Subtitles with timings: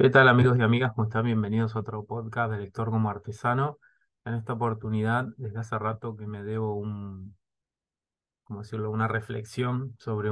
[0.00, 0.92] ¿Qué tal amigos y amigas?
[0.94, 1.24] ¿Cómo están?
[1.24, 3.78] Bienvenidos a otro podcast de Lector como Artesano.
[4.24, 7.36] En esta oportunidad, desde hace rato que me debo un,
[8.44, 8.92] ¿cómo decirlo?
[8.92, 10.30] una reflexión sobre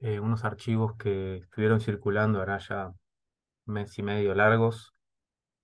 [0.00, 2.92] eh, unos archivos que estuvieron circulando ahora ya
[3.66, 4.94] mes y medio largos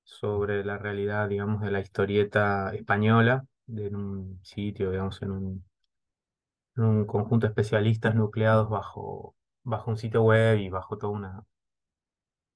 [0.03, 5.65] sobre la realidad, digamos, de la historieta española, en un sitio, digamos, en un,
[6.77, 9.35] en un conjunto de especialistas nucleados bajo
[9.87, 11.45] un sitio web y bajo toda una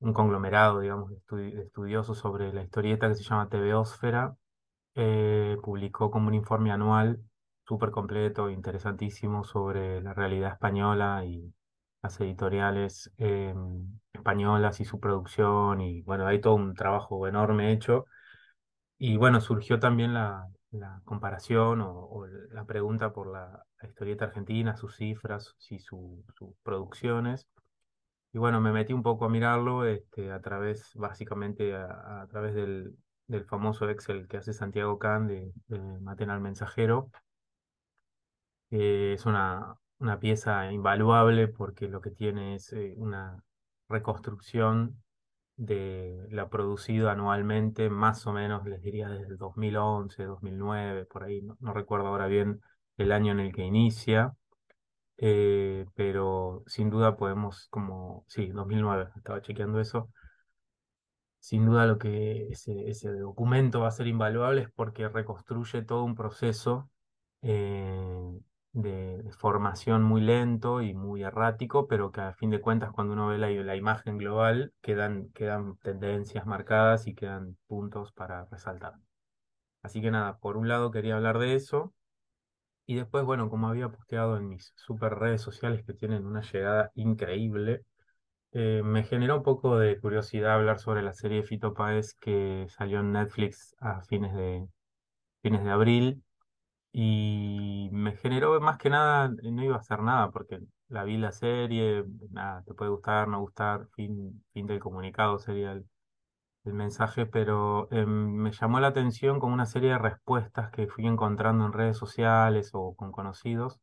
[0.01, 4.35] un conglomerado, digamos, de, estudi- estudiosos sobre la historieta que se llama TVósfera.
[4.96, 7.21] Eh, publicó como un informe anual
[7.67, 11.54] súper completo, interesantísimo sobre la realidad española y
[12.03, 13.54] las editoriales eh,
[14.13, 15.81] españolas y su producción.
[15.81, 18.07] Y bueno, hay todo un trabajo enorme hecho.
[18.98, 20.46] Y bueno, surgió también la,
[21.04, 27.46] comparación o, la pregunta por la, historieta argentina, sus cifras y su- sus producciones.
[28.32, 32.97] Y bueno, me metí un poco a mirarlo este, a través, básicamente a, través del,
[33.27, 37.11] del famoso Excel que hace Santiago Can de, de Maten Mensajero.
[38.70, 43.42] que es una, una pieza invaluable porque lo que tiene es eh, una
[43.89, 45.03] reconstrucción
[45.56, 51.42] de lo producido anualmente, más o menos, les diría desde el 2011, 2009, por ahí,
[51.61, 52.61] no recuerdo ahora bien
[52.97, 54.34] el año en el que inicia
[55.21, 60.11] eh, pero sin duda podemos, como, sí, 2009, estaba chequeando eso,
[61.39, 66.05] sin duda lo que ese, ese documento va a ser invaluable es porque reconstruye todo
[66.05, 66.91] un proceso
[67.43, 68.39] eh,
[68.73, 73.15] de, de formación muy lento y muy errático, pero que a fin de cuentas cuando
[73.15, 78.95] uno ve la, la imagen global quedan, quedan tendencias marcadas y quedan puntos para resaltar.
[79.83, 81.95] Así que nada, por un lado quería hablar de eso.
[82.91, 86.91] Y después, bueno, como había posteado en mis super redes sociales que tienen una llegada
[86.97, 87.85] increíble,
[88.53, 93.01] eh, me generó un poco de curiosidad hablar sobre la serie Fito Páez que salió
[93.01, 94.67] en Netflix a fines de,
[95.43, 96.25] fines de abril.
[96.93, 101.33] Y me generó más que nada, no iba a hacer nada porque la vi la
[101.33, 105.87] serie, nada, te puede gustar, no gustar, fin, fin del comunicado sería el,
[106.65, 111.06] el mensaje, pero em, me llamó la atención con una serie de respuestas que fui
[111.06, 113.81] encontrando en redes sociales o con conocidos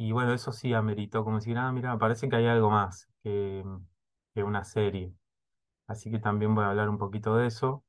[0.00, 3.62] y bueno, eso sí ameritó, como decir, ah, mira, parece que hay algo más que,
[4.36, 5.14] una serie.
[5.86, 7.84] Así que también voy a hablar un poquito de eso.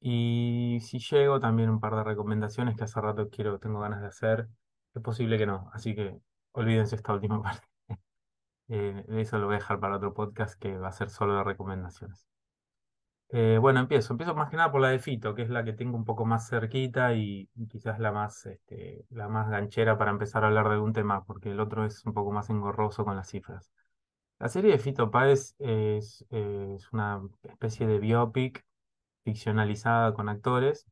[0.00, 4.08] Y si llego, también un par de recomendaciones que hace rato quiero, tengo ganas de
[4.08, 4.48] hacer.
[4.94, 6.20] Es posible que no, así que
[6.52, 7.66] olvídense esta última parte.
[8.68, 11.44] Eh, eso lo voy a dejar para otro podcast que va a ser solo de
[11.44, 12.29] recomendaciones.
[13.32, 14.12] Eh, bueno, empiezo.
[14.12, 16.24] Empiezo más que nada por la de Fito, que es la que tengo un poco
[16.24, 20.74] más cerquita y quizás la más, este, la más ganchera para empezar a hablar de
[20.74, 23.70] algún tema, porque el otro es un poco más engorroso con las cifras.
[24.40, 26.24] La serie de Fito Páez es,
[26.92, 28.64] una especie de biopic
[29.24, 30.86] ficcionalizada con actores.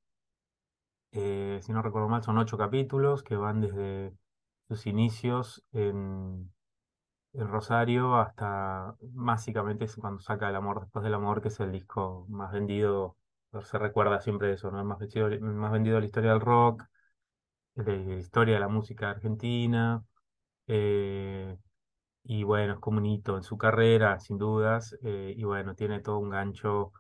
[1.13, 4.13] Eh, si no recuerdo mal, son ocho capítulos que van desde
[4.69, 6.51] sus inicios en
[7.47, 12.27] Rosario hasta básicamente es cuando saca El amor después del amor, que es el disco
[12.29, 13.17] más vendido.
[13.63, 14.79] Se recuerda siempre eso, ¿no?
[14.81, 16.85] El más vendido, más vendido de la historia del rock,
[17.77, 20.05] de la historia de la música argentina.
[20.69, 21.57] eh,
[22.25, 24.97] Y bueno, es como un hito en su carrera, sin dudas.
[25.05, 26.93] eh, y bueno, tiene todo un gancho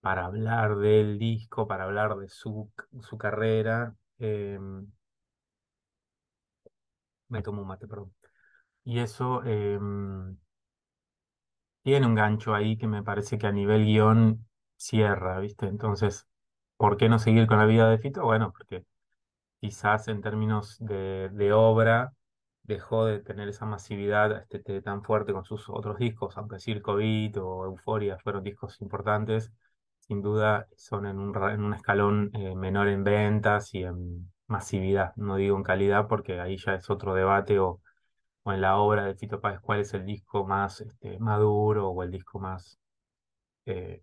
[0.00, 2.70] para hablar del disco, para hablar de su,
[3.02, 3.96] su carrera.
[4.20, 4.58] eh,
[7.30, 8.12] me tomo un mate, perdón.
[8.84, 9.78] Y eso eh,
[11.82, 14.46] tiene un gancho ahí que me parece que a nivel guion
[14.76, 15.66] cierra, ¿viste?
[15.66, 16.26] Entonces,
[16.76, 18.22] ¿por qué no seguir con la vida de Fito?
[18.24, 18.84] Bueno, porque
[19.60, 22.12] quizás en términos de, obra
[22.64, 26.96] dejó de tener esa masividad este, te- tan fuerte con sus otros discos, aunque Circo
[26.96, 29.52] Beat o Euforia fueron discos importantes,
[30.00, 35.14] sin duda son en un, en un escalón eh, menor en ventas y en masividad,
[35.16, 37.80] no digo en calidad porque ahí ya es otro debate o,
[38.44, 42.02] o en la obra de Fito Páez cuál es el disco más este, maduro o
[42.02, 42.78] el disco más,
[43.66, 44.02] eh,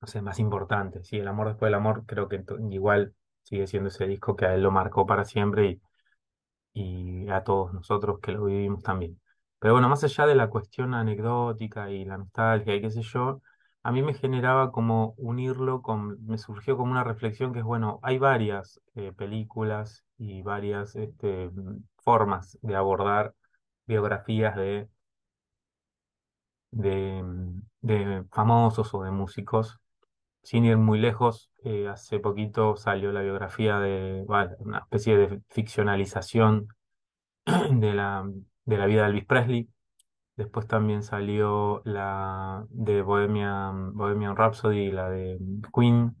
[0.00, 1.02] no sé, más importante.
[1.04, 4.54] Sí, El amor después del amor creo que igual sigue siendo ese disco que a
[4.54, 5.80] él lo marcó para siempre
[6.72, 9.20] y a todos nosotros que lo vivimos también.
[9.58, 13.42] Pero bueno, más allá de la cuestión anecdótica y la nostalgia y qué sé yo,
[13.82, 17.98] a mí me generaba como unirlo con, me surgió como una reflexión que es, bueno,
[18.02, 21.50] hay varias eh, películas y varias este,
[21.98, 23.34] formas de abordar
[23.86, 24.88] biografías de,
[26.70, 29.78] de, mm, de famosos o de músicos.
[30.42, 34.24] Sin ir muy lejos, eh, hace poquito salió la biografía de,
[34.58, 36.68] una especie de ficcionalización
[37.70, 38.30] de la,
[38.64, 39.68] de la vida de Elvis Presley,
[40.40, 45.38] Después también salió la de Bohemian, Bohemian Rhapsody, la de
[45.74, 46.16] Queen.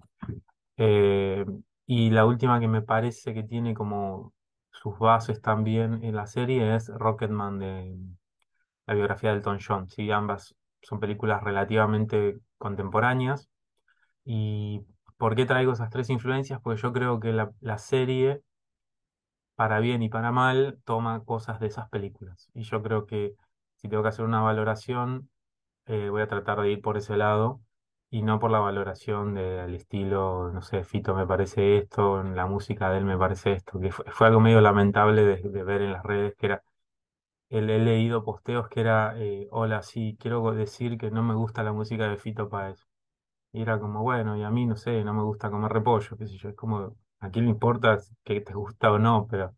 [0.76, 1.46] Eh,
[1.86, 4.34] y la última que me parece que tiene como
[4.72, 7.96] sus bases también en la serie es Rocketman de
[8.86, 9.88] la biografía de Elton John.
[9.88, 13.48] Sí, ambas son películas relativamente contemporáneas.
[14.24, 14.84] ¿Y
[15.18, 16.60] por qué traigo esas tres influencias?
[16.62, 18.42] Porque yo creo que la, la serie,
[19.54, 22.50] para bien y para mal, toma cosas de esas películas.
[22.54, 23.34] Y yo creo que
[23.80, 25.30] si tengo que hacer una valoración,
[25.86, 27.60] eh, voy a tratar de ir por ese lado
[28.10, 32.46] y no por la valoración del estilo, no sé, Fito me parece esto, en la
[32.46, 35.92] música de él me parece esto, que fue, algo medio lamentable de, de ver en
[35.92, 36.62] las redes, que era
[37.50, 41.72] he leído posteos que era, eh, hola, sí, quiero decir que no me gusta la
[41.72, 42.86] música de Fito Páez.
[43.52, 46.26] Y era como, bueno, y a mí no sé, no me gusta comer repollo, qué
[46.26, 49.54] sé yo, es como, a quién le importa que te gusta o no, pero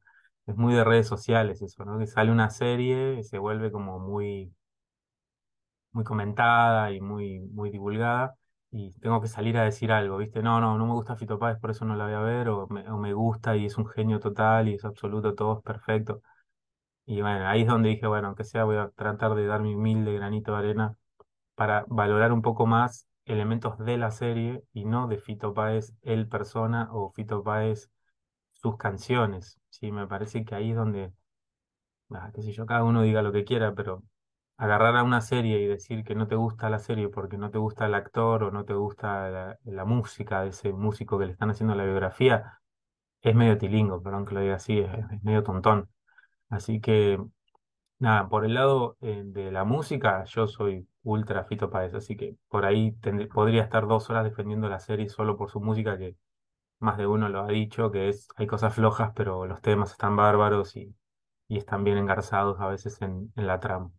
[0.47, 1.99] es muy de redes sociales eso, ¿no?
[1.99, 4.53] Que sale una serie y se vuelve como muy,
[5.93, 8.35] muy comentada y muy, muy divulgada.
[8.71, 10.43] Y tengo que salir a decir algo, ¿viste?
[10.43, 12.67] No, no, no me gusta Fito Páez, por eso no la voy a ver, o
[12.69, 16.23] me, o me gusta y es un genio total y es absoluto, todo es perfecto.
[17.07, 19.75] Y bueno, ahí es donde dije, bueno, aunque sea, voy a tratar de dar mi
[19.77, 20.97] humilde granito de arena
[21.57, 26.29] para valorar un poco más elementos de la serie y no de Fito Páez, el
[26.29, 27.92] persona, o Fito Páez,
[28.63, 29.59] sus canciones.
[29.71, 31.13] Sí, me parece que ahí es donde,
[32.11, 34.03] ah, qué sé yo, cada uno diga lo que quiera, pero
[34.57, 37.59] agarrar a una serie y decir que no te gusta la serie porque no te
[37.59, 41.51] gusta el actor o no te gusta la, música de ese músico que le están
[41.51, 42.61] haciendo la biografía,
[43.23, 45.91] es medio tilingo, perdón que lo diga así, es, es medio tontón.
[46.51, 47.19] Así que,
[47.99, 52.37] nada, por el lado eh, de la música, yo soy ultra Fito Páez, así que
[52.49, 52.93] por ahí
[53.33, 56.17] podría estar dos horas defendiendo la serie solo por su música, que
[56.83, 60.17] más de uno lo ha dicho, que es, hay cosas flojas, pero los temas están
[60.17, 60.95] bárbaros y,
[61.49, 63.91] y están bien engarzados a veces en, en la trama.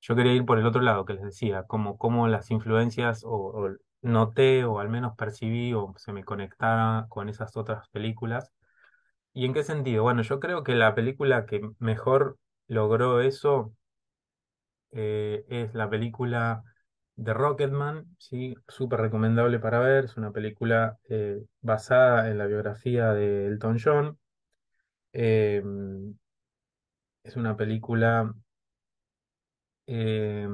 [0.00, 3.68] Yo quería ir por el otro lado, que les decía, como, como las influencias o,
[4.02, 8.52] noté o al menos percibí o se me conectaba con esas otras películas
[9.32, 10.02] ¿Y en qué sentido?
[10.02, 12.38] Bueno, yo creo que la película que mejor
[12.68, 13.74] logró eso
[14.92, 16.62] eh, es la película
[17.16, 20.04] de Rocketman, sí, súper recomendable para ver.
[20.06, 24.18] Es una película eh, basada en la biografía de Elton John.
[25.12, 25.62] Eh,
[27.24, 28.34] es una película
[29.86, 30.48] eh,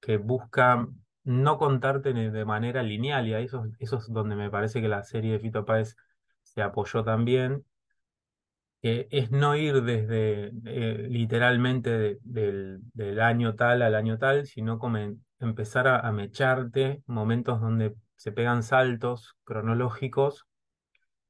[0.00, 0.88] que busca
[1.24, 5.32] no contarte de manera lineal, y eso, eso es donde me parece que la serie
[5.32, 5.96] de Fito Páez
[6.42, 7.64] se apoyó también
[8.82, 14.46] que es no ir desde eh, literalmente de- del, del año tal al año tal,
[14.46, 20.46] sino como en- empezar a, mecharte momentos donde se pegan saltos cronológicos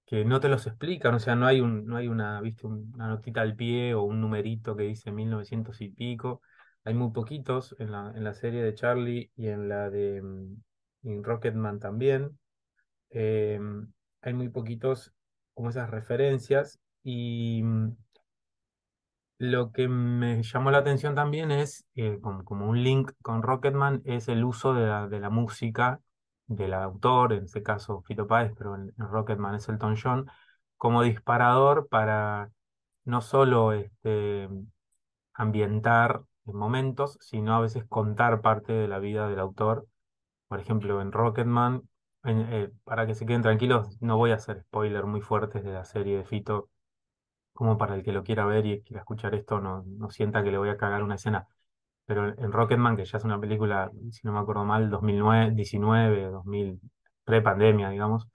[0.06, 2.92] que no te los explican, o sea, no hay un, no hay una, viste, un-
[2.94, 6.42] una notita al pie o un numerito que dice 1900 y pico.
[6.84, 10.56] Hay muy poquitos en la, en la serie de Charlie y en la de mm,
[11.04, 12.38] en Rocketman también.
[13.10, 13.60] Eh,
[14.22, 15.12] hay muy poquitos
[15.54, 17.96] como esas referencias y mm,
[19.42, 24.28] lo que me llamó la atención también es, eh, como, un link con Rocketman, es
[24.28, 24.86] el uso de
[25.18, 26.00] la, música
[26.46, 30.30] del autor, en este caso Fito Páez, pero en, en Rocketman es Elton John,
[30.76, 32.50] como disparador para
[33.04, 34.48] no solo este,
[35.34, 39.88] ambientar momentos, sino a veces contar parte de la vida del autor.
[40.48, 41.82] Por ejemplo, en Rocketman,
[42.24, 45.72] en- eh, para que se queden tranquilos, no voy a hacer spoilers muy fuertes de
[45.72, 46.70] la serie de Fito
[47.52, 50.50] como para el que lo quiera ver y quiera escuchar esto no, no sienta que
[50.50, 51.46] le voy a cagar una escena.
[52.06, 56.30] Pero en Rocketman, que ya es una película, si no me acuerdo mal, 2009, 19,
[56.30, 56.80] 2000,
[57.24, 58.28] pre-pandemia, digamos,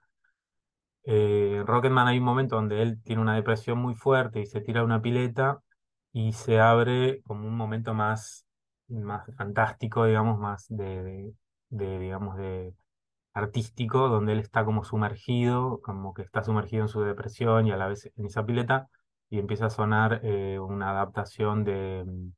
[1.04, 4.84] eh, Rocketman hay un momento donde él tiene una depresión muy fuerte y se tira
[4.84, 5.60] una pileta
[6.12, 8.46] y se abre como un momento más,
[8.88, 11.32] más fantástico, digamos, más de,
[11.70, 12.74] de, digamos, de
[13.34, 17.76] artístico, donde él está como sumergido, como que está sumergido en su depresión y a
[17.76, 18.88] la vez en esa pileta,
[19.30, 22.32] y empieza a sonar eh, una adaptación de, mm,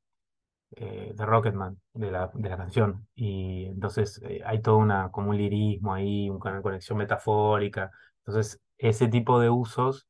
[0.77, 3.07] eh, de Rocketman, de la, de la canción.
[3.15, 7.91] Y entonces eh, hay todo una, como un lirismo ahí, una conexión metafórica.
[8.25, 10.07] Entonces, ese tipo de usos,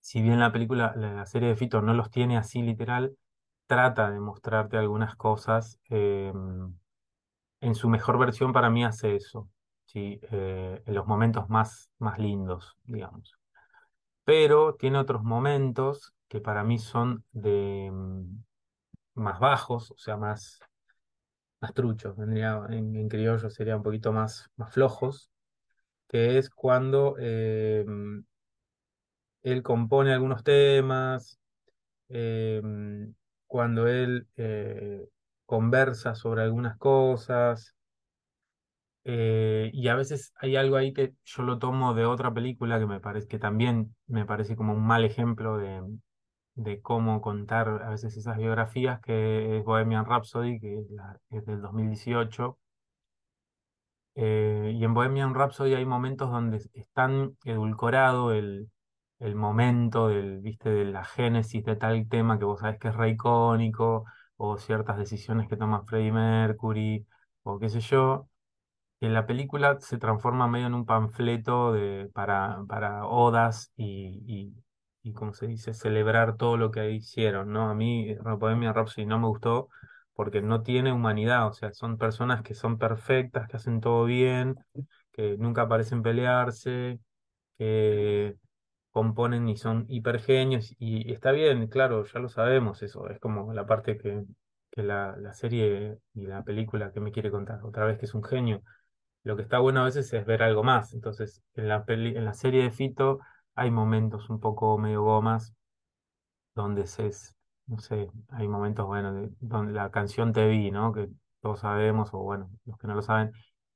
[0.00, 3.16] si bien la película, la, serie de Fito no los tiene así literal,
[3.66, 5.78] trata de mostrarte algunas cosas.
[5.90, 6.32] eh,
[7.60, 9.48] en su mejor versión para mí hace eso,
[9.86, 10.20] ¿sí?
[10.30, 13.41] En los momentos más, más lindos, digamos.
[14.24, 18.42] Pero tiene otros momentos que para mí son de mm,
[19.14, 20.60] más bajos, o sea, más,
[21.60, 25.30] más truchos, vendría, en, criollo sería un poquito más, más flojos,
[26.08, 27.84] que es cuando eh,
[29.42, 31.38] él compone algunos temas,
[32.08, 32.62] eh,
[33.46, 35.08] cuando él eh,
[35.46, 37.74] conversa sobre algunas cosas.
[39.04, 42.86] Eh, y a veces hay algo ahí que yo lo tomo de otra película que
[42.86, 45.82] me parece que también me parece como un mal ejemplo de,
[46.54, 51.46] de cómo contar a veces esas biografías, que es Bohemian Rhapsody, que es, la- es
[51.46, 52.58] del 2018
[54.14, 58.70] Eh, y en Bohemian Rhapsody hay momentos donde es tan edulcorado el,
[59.20, 62.94] el momento del, viste, de la génesis de tal tema que vos sabés que es
[62.96, 64.04] re icónico,
[64.36, 67.06] o ciertas decisiones que toma Freddie Mercury,
[67.42, 68.28] o qué sé yo,
[69.08, 74.54] la película se transforma medio en un panfleto de, para, para odas y, y,
[75.02, 77.68] y, como se dice, celebrar todo lo que hicieron, ¿no?
[77.70, 79.68] A mí Bohemian Rhapsody no me gustó
[80.14, 84.56] porque no tiene humanidad, o sea, son personas que son perfectas, que hacen todo bien,
[85.12, 86.98] que nunca parecen pelearse,
[87.58, 88.36] que
[88.90, 93.66] componen y son hipergenios, y está bien, claro, ya lo sabemos eso, es como la
[93.66, 94.24] parte que,
[94.70, 98.14] que la, la serie y la película que me quiere contar, otra vez que es
[98.14, 98.62] un genio.
[99.24, 100.92] Lo que está bueno a veces es ver algo más.
[100.94, 101.68] Entonces, en
[102.24, 103.20] la serie de Fito
[103.54, 105.54] hay momentos un poco medio gomas
[106.54, 107.34] donde se, es-
[107.66, 110.92] no sé, hay momentos, bueno, de- donde la canción Te vi, ¿no?
[110.92, 111.08] Que
[111.40, 113.32] todos sabemos, o bueno, los que no lo saben,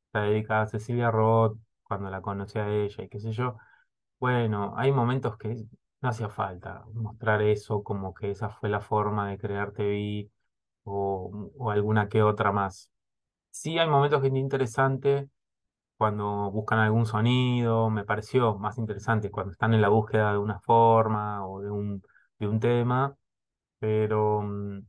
[0.07, 3.57] está dedicada a Cecilia Roth, cuando la conocí a ella y qué sé yo.
[4.21, 5.57] Bueno, hay momentos que
[6.03, 10.31] no hacía falta mostrar eso como que esa fue la forma de crear Te vi
[10.85, 12.91] o, o alguna que otra más.
[13.51, 15.29] Sí hay momentos que es interesante
[15.97, 20.61] cuando buscan algún sonido, me pareció más interesante cuando están en la búsqueda de una
[20.61, 22.03] forma o de un,
[22.39, 23.17] de un tema,
[23.81, 24.81] pero mm,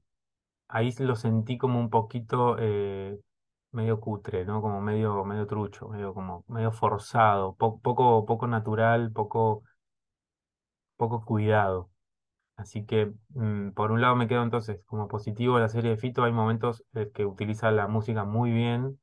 [0.70, 3.18] ahí lo sentí como un poquito eh,
[3.72, 4.62] medio cutre, ¿no?
[4.62, 9.64] Como medio, medio trucho, medio como medio forzado, po- poco, poco natural, poco,
[10.98, 11.90] poco cuidado.
[12.58, 16.24] Así que mm, por un lado me quedo entonces como positivo la serie de Fito,
[16.24, 19.00] hay momentos eh, que utiliza la música muy bien.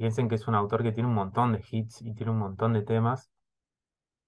[0.00, 2.72] Piensen que es un autor que tiene un montón de hits y tiene un montón
[2.72, 3.30] de temas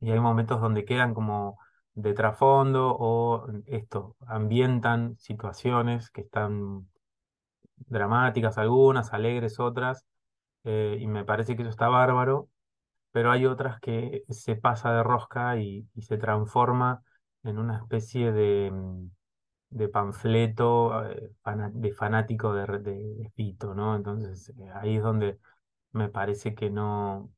[0.00, 1.58] Y hay momentos donde quedan como
[1.94, 6.90] de trasfondo o esto, ambientan situaciones que están
[7.76, 10.04] dramáticas algunas, alegres otras,
[10.64, 12.50] eh, y me parece que eso está bárbaro,
[13.12, 17.02] pero hay otras que se pasa de rosca y, se transforma
[17.44, 19.10] en una especie de, mm,
[19.70, 21.32] de panfleto eh,
[21.72, 23.96] de fanático de, de, de Fito, ¿no?
[23.96, 25.38] Entonces eh, ahí es donde
[25.92, 27.30] me parece que no,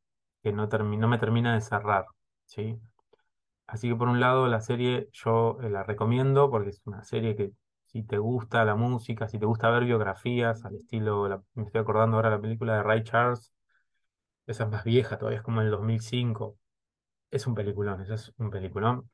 [0.42, 0.68] que no,
[1.08, 2.06] me termina de cerrar,
[2.46, 2.78] ¿sí?
[3.66, 7.36] Así que por un lado la serie yo eh, la recomiendo porque es una serie
[7.36, 7.52] que
[7.86, 12.16] si te gusta la música, si te gusta ver biografías al estilo, me estoy acordando
[12.16, 13.52] ahora la película de Ray Charles,
[14.46, 16.58] esa es más vieja, todavía es como el 2005,
[17.30, 19.10] es un peliculón, ese es un peliculón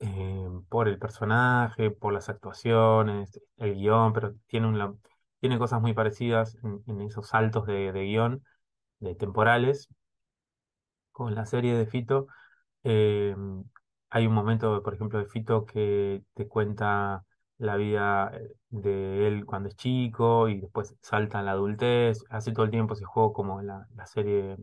[0.00, 5.00] eh, por el personaje, por las actuaciones, el guion, pero tiene, un,
[5.42, 8.44] tiene cosas muy parecidas en, en esos saltos de, guion,
[9.00, 9.88] de temporales,
[11.12, 12.26] con la serie de Fito
[12.84, 13.36] Eh,
[14.10, 17.24] hay un momento, por ejemplo, de Fito que te cuenta
[17.58, 22.24] la vida eh, de él cuando es chico y después salta a la adultez.
[22.30, 24.58] Hace todo el tiempo ese juego como la, la serie,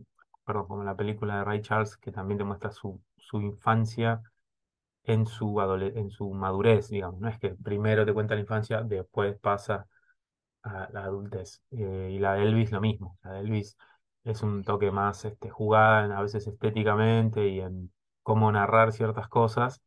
[0.46, 4.22] perdón, como la película de Ray Charles que también te muestra su, su infancia
[5.04, 7.20] en su en su madurez, digamos.
[7.20, 9.86] No es que primero te cuenta la infancia, después pasa
[10.62, 11.62] a la adultez.
[11.70, 13.18] Eh, y la de Elvis lo mismo.
[13.22, 13.76] La de Elvis
[14.24, 19.80] es un toque más este, jugada, a veces estéticamente y en cómo narrar ciertas cosas,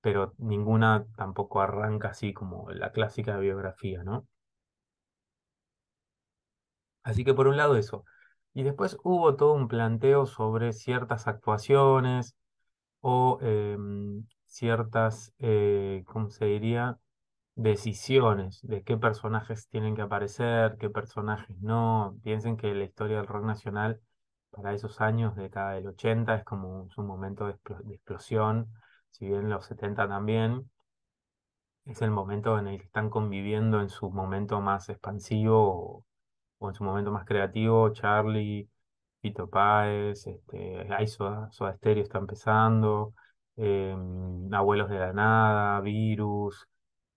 [0.00, 4.26] pero ninguna tampoco arranca así como la clásica biografía, ¿no?
[7.02, 8.04] Así que por un lado eso.
[8.54, 12.34] Y después hubo todo un planteo sobre ciertas actuaciones
[13.00, 16.98] o em, ciertas, eh, ¿cómo se diría?
[17.62, 22.16] Decisiones de qué personajes tienen que aparecer, qué personajes no.
[22.22, 24.00] Piensen que la historia del rock nacional
[24.50, 28.68] para esos años, década del 80, es como su momento de, explo- de explosión,
[29.10, 30.70] si bien los 70 también,
[31.84, 36.04] es el momento en el que están conviviendo en su momento más expansivo
[36.58, 38.68] o, en su momento más creativo, Charlie,
[39.22, 41.50] Fito Páez, este, ahí Soda,
[41.82, 43.14] está empezando,
[43.56, 46.68] em, Abuelos de la Nada, Virus,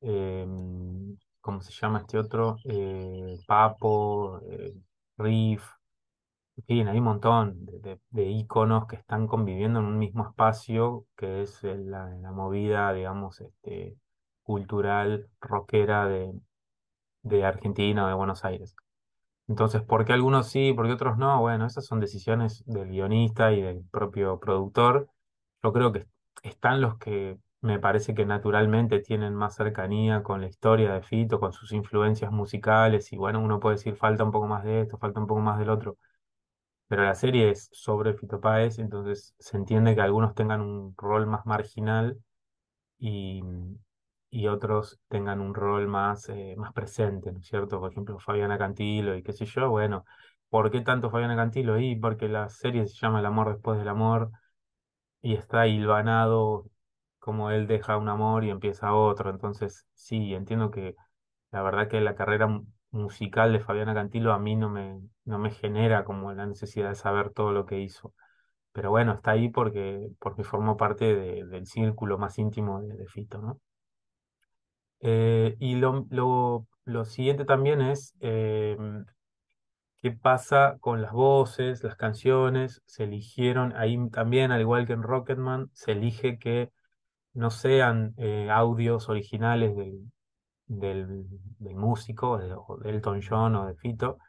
[0.03, 2.57] em, ¿cómo se llama este otro?
[2.65, 4.73] Eh, Papo, eh,
[5.17, 5.63] Riff,
[6.57, 10.25] en fin, hay un montón de, de, de íconos que están conviviendo en un mismo
[10.27, 13.97] espacio que es la, la movida, digamos, este,
[14.43, 16.31] cultural, rockera de,
[17.23, 18.75] de Argentina o de Buenos Aires.
[19.47, 21.39] Entonces, ¿por qué algunos sí, por qué otros no?
[21.41, 25.09] Bueno, esas son decisiones del guionista y del propio productor.
[25.63, 26.07] Yo creo que
[26.43, 31.39] están los que me parece que naturalmente tienen más cercanía con la historia de Fito,
[31.41, 34.99] con sus influencias musicales, y bueno, uno puede decir falta un poco más de esto,
[34.99, 35.97] falta un poco más del otro,
[36.87, 41.27] pero la serie es sobre Fito Páez, entonces se entiende que algunos tengan un rol
[41.27, 42.19] más marginal
[42.99, 43.41] y,
[44.29, 47.79] y otros tengan un rol más, eh, más presente, ¿no es cierto?
[47.79, 50.05] Por ejemplo, Fabiana Cantilo y qué sé yo, bueno,
[50.49, 51.79] ¿por qué tanto Fabiana Cantilo?
[51.79, 54.31] Y porque la serie se llama El amor después del amor
[55.21, 56.65] y está hilvanado
[57.23, 59.29] como él deja un amor y empieza otro.
[59.29, 60.95] Entonces, sí, entiendo que
[61.51, 65.39] la verdad que la carrera mu- musical de Fabiana Cantilo a mí no me, no
[65.39, 68.13] me genera como la necesidad de saber todo lo que hizo.
[68.73, 73.39] Pero bueno, está ahí porque, porque formó parte de- del círculo más íntimo de, Fito,
[73.41, 73.59] ¿no?
[75.01, 78.77] Eh, y lo, lo, lo siguiente también es eh,
[80.01, 82.81] qué pasa con las voces, las canciones.
[82.85, 86.71] Se eligieron, ahí también, al igual que en Rocketman, se elige que
[87.33, 90.11] no sean eh, audios originales del,
[90.67, 91.25] del,
[91.59, 94.19] del músico, de, o de Elton John o de Fito,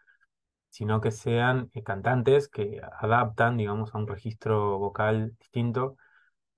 [0.71, 5.97] sino que sean eh, cantantes que adaptan, digamos, a un registro vocal distinto,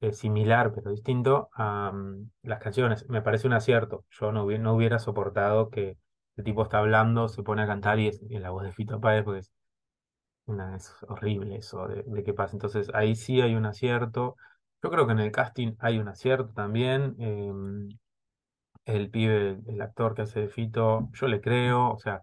[0.01, 3.09] eh, similar pero distinto a mm, las canciones.
[3.09, 4.05] Me parece un acierto.
[4.11, 5.99] Yo no, hubi- no hubiera soportado que
[6.37, 9.25] el tipo está hablando, se pone a cantar y es la voz de Fito Páez,
[9.25, 9.53] porque es,
[10.47, 12.55] una, es horrible eso de, de que pasa.
[12.57, 14.37] Entonces ahí sí hay un acierto.
[14.83, 17.15] Yo creo que en el casting hay un acierto también.
[17.19, 17.89] em,
[18.87, 22.23] el pibe, el actor que hace de Fito, yo le creo, o sea,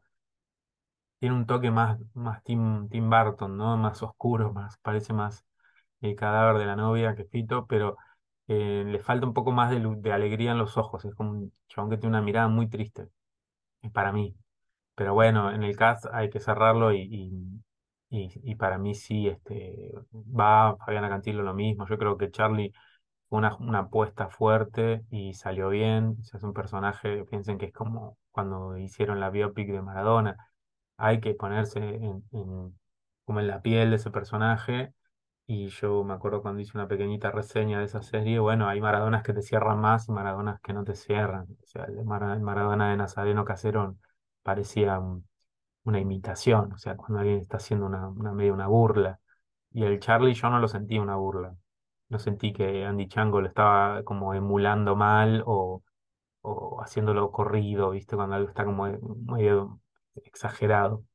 [1.19, 3.77] tiene un toque más, más Tim, Tim Burton, ¿no?
[3.77, 5.45] Más oscuro, más, parece más
[6.01, 7.97] el cadáver de la novia que Fito, pero
[8.47, 11.89] eh, le falta un poco más de, alegría en los ojos, es como un chabón
[11.91, 13.09] que tiene una mirada muy triste,
[13.83, 14.35] eh, para mí.
[14.95, 17.31] Pero bueno, en el cast hay que cerrarlo y,
[18.17, 22.71] y, y, para mí sí, este, va Fabiana Cantilo lo mismo, yo creo que Charlie
[23.29, 26.17] fue una, una apuesta fuerte y salió bien.
[26.21, 30.37] O sea, es un personaje, piensen que es como cuando hicieron la biopic de Maradona.
[30.97, 32.23] Hay que ponerse en,
[33.25, 34.93] como en la piel de ese personaje.
[35.47, 39.23] Y yo me acuerdo cuando hice una pequeñita reseña de esa serie, bueno, hay Maradonas
[39.23, 41.43] que te cierran más y Maradonas que no te cierran.
[41.63, 43.97] O sea, el, Maradona de Nazareno Casero
[44.43, 45.27] parecía un-
[45.83, 49.19] una imitación, o sea, cuando alguien está haciendo una, una media una burla.
[49.71, 51.55] Y el Charlie yo no lo sentí una burla.
[52.09, 55.83] No sentí que Andy Chango lo estaba como emulando mal o,
[56.41, 58.15] o haciéndolo corrido, ¿viste?
[58.15, 58.85] Cuando algo está como
[59.27, 59.81] medio
[60.15, 61.05] exagerado.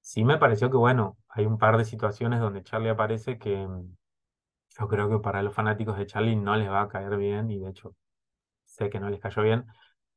[0.00, 3.96] Sí me pareció que, bueno, hay un par de situaciones donde Charlie aparece que mm,
[4.78, 7.58] yo creo que para los fanáticos de Charlie no les va a caer bien y
[7.58, 7.94] de hecho
[8.64, 9.66] sé que no les cayó bien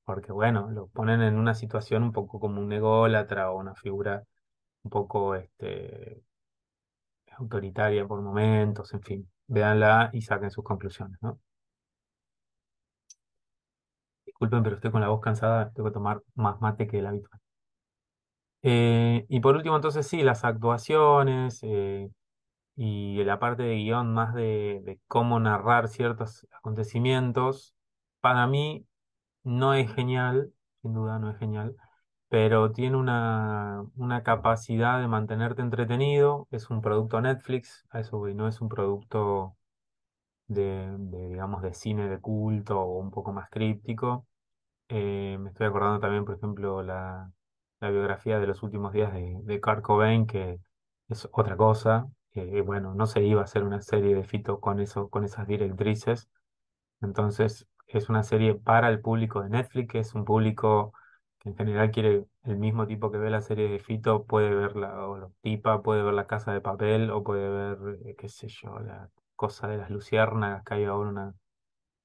[0.09, 4.23] porque, bueno, lo ponen en una situación un poco como un ególatra o una figura
[4.83, 6.23] un poco este,
[7.37, 11.39] autoritaria por momentos, en fin, véanla y saquen sus conclusiones, ¿no?
[14.25, 17.39] Disculpen, pero estoy con la voz cansada, tengo que tomar más mate que el habitual.
[18.63, 22.09] Eh, y por último, entonces sí, las actuaciones eh,
[22.75, 27.75] y la parte de guion más de, de cómo narrar ciertos acontecimientos,
[28.21, 28.85] para mí
[29.43, 31.75] no es genial, sin duda no es genial,
[32.29, 38.35] pero tiene una, una capacidad de mantenerte entretenido, es un producto Netflix, a eso voy,
[38.35, 39.57] no es un producto
[40.47, 40.95] de,
[41.29, 44.27] digamos, de cine de culto o un poco más críptico.
[44.89, 47.31] Eh, me estoy acordando también, por ejemplo, la,
[47.79, 50.59] la biografía de los últimos días de, de Cobain, que
[51.09, 52.07] es otra cosa.
[52.65, 56.29] bueno, no se iba a hacer una serie de Fito con eso, con esas directrices.
[57.01, 60.93] Entonces, es una serie para el público de Netflix, que es un público
[61.39, 64.75] que en general quiere el mismo tipo que ve la serie de Fito, puede ver
[64.75, 68.29] la, o la tipa, puede ver La Casa de Papel, o puede ver, eh, qué
[68.29, 71.33] sé yo, la cosa de las luciérnagas, que hay ahora una,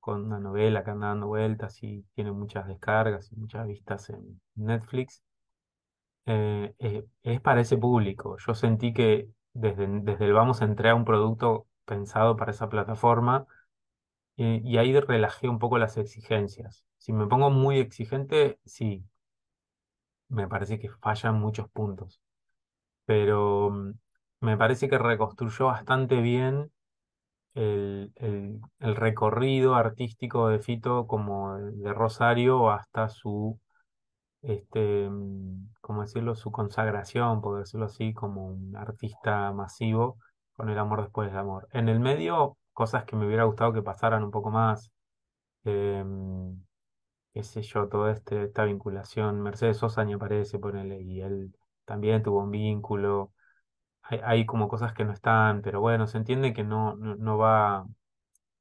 [0.01, 4.41] con una novela que anda dando vueltas y tiene muchas descargas y muchas vistas en
[4.57, 5.23] Netflix.
[6.27, 8.37] Eh, eh, es para ese público.
[8.47, 13.47] Yo sentí que desde, desde el vamos entré a un producto pensado para esa plataforma
[14.37, 16.85] eh, y ahí relajé un poco las exigencias.
[16.99, 19.05] Si me pongo muy exigente, sí,
[20.29, 22.21] me parece que fallan muchos puntos,
[23.07, 23.93] pero mm,
[24.43, 26.73] me parece que reconstruyó bastante bien
[27.55, 33.61] el, el- el recorrido artístico de Fito como de Rosario hasta su,
[34.43, 36.35] este, mm, ¿cómo decirlo?
[36.37, 40.19] Su consagración, por decirlo así, como un artista masivo
[40.57, 41.69] con el amor después del amor.
[41.73, 44.93] En el medio, cosas que me hubiera gustado que pasaran un poco más.
[45.65, 46.63] em,
[47.35, 49.41] qué sé yo, toda este, esta vinculación.
[49.43, 53.33] Mercedes Sosa ni aparece, ponele, y él también tuvo un vínculo.
[54.03, 57.87] Hay, como cosas que no están, pero bueno, se entiende que no, no, no va,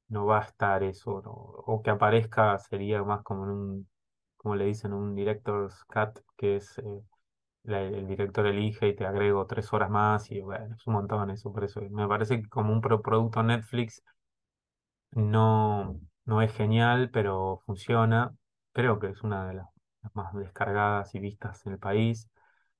[0.08, 1.22] no va a estar eso.
[1.66, 3.88] O que aparezca sería más como en un,
[4.36, 7.02] como le dicen, un director's cut, que es eh,
[7.64, 11.52] el director elige y te agrego tres horas más y bueno, es un montón eso,
[11.52, 14.02] por eso me parece que como un pro- producto Netflix
[15.12, 18.34] no, no es genial, pero funciona.
[18.72, 19.68] Creo que es una de las,
[20.14, 22.28] más descargadas y vistas en el país.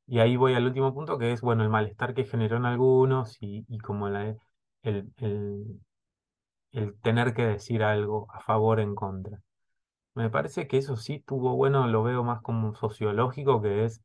[0.06, 3.38] Y ahí voy al último punto, que es, bueno, el malestar que generó en algunos
[3.42, 4.36] y, y como la,
[4.82, 5.80] el, el,
[6.72, 9.40] el tener que decir algo a favor o en contra.
[10.14, 14.02] Me parece que eso sí tuvo, bueno, lo veo más como sociológico, que es,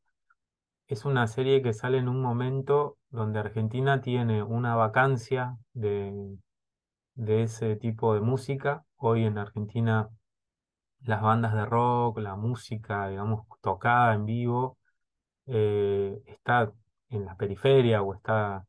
[0.89, 6.37] es una serie que sale en un momento donde Argentina tiene una vacancia de,
[7.15, 8.83] de ese tipo de música.
[8.97, 10.09] Hoy en Argentina
[11.03, 14.77] las bandas de rock, la música, digamos, tocada en vivo,
[15.47, 16.71] eh, está
[17.09, 18.65] en la periferia o está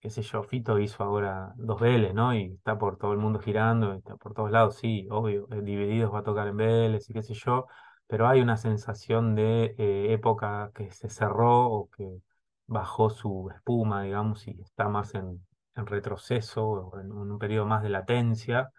[0.00, 2.34] qué sé yo, Fito hizo ahora dos Vélez, ¿no?
[2.34, 6.12] Y está por todo el mundo girando, está por todos lados, sí, obvio, eh, Divididos
[6.12, 7.66] va a tocar en Vélez y qué sé yo,
[8.06, 12.20] pero hay una sensación de eh, época que se cerró o que
[12.66, 15.44] bajó su espuma, digamos, y está más en,
[15.76, 18.70] retroceso o en, un periodo más de latencia.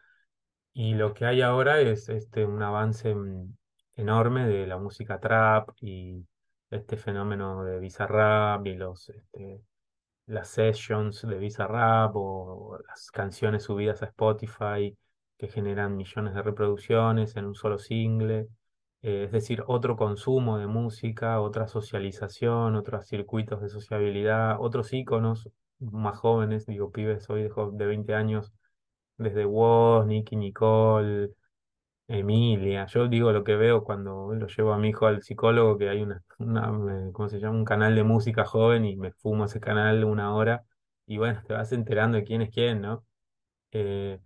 [0.73, 3.55] Y lo que hay ahora es este, un avance mm,
[3.97, 6.25] enorme de la música trap y
[6.69, 9.09] este fenómeno de Bizarrap y los...
[9.09, 9.61] Este,
[10.27, 14.97] las sessions de Bizarrap o las canciones subidas a Spotify
[15.37, 18.47] que generan millones de reproducciones en un solo single.
[19.05, 25.47] Eh, es decir, otro consumo de música, otra socialización, otros circuitos de sociabilidad, otros íconos
[25.79, 28.51] más jóvenes, digo, pibes hoy de, de 20 años,
[29.17, 31.29] desde Woz, Nicki Nicole,
[32.07, 35.89] Emilia, yo digo lo que veo cuando lo llevo a mi hijo al psicólogo, que
[35.89, 36.23] hay una,
[37.13, 37.57] ¿cómo se llama?
[37.59, 40.65] Un canal de música joven y me fumo ese canal una hora
[41.07, 43.05] y bueno, te vas enterando de quién es quién, ¿no?
[43.71, 44.19] Eh,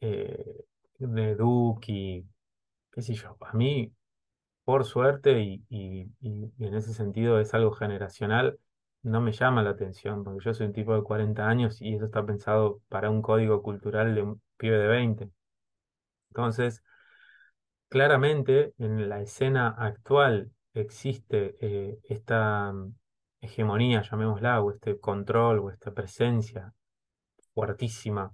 [0.00, 0.64] eh,
[0.98, 2.24] de Duki,
[2.92, 3.92] qué sé yo, a mí,
[4.64, 8.58] por suerte y, y, y- en ese sentido es algo generacional,
[9.02, 12.04] no me llama la atención, porque yo soy un tipo de 40 años y eso
[12.06, 15.30] está pensado para un código cultural de un pibe de 20.
[16.30, 16.82] Entonces...
[17.88, 22.94] Claramente en la escena actual existe eh, esta mm,
[23.40, 26.72] hegemonía, llamémosla, o este control o esta presencia
[27.54, 28.32] fuertísima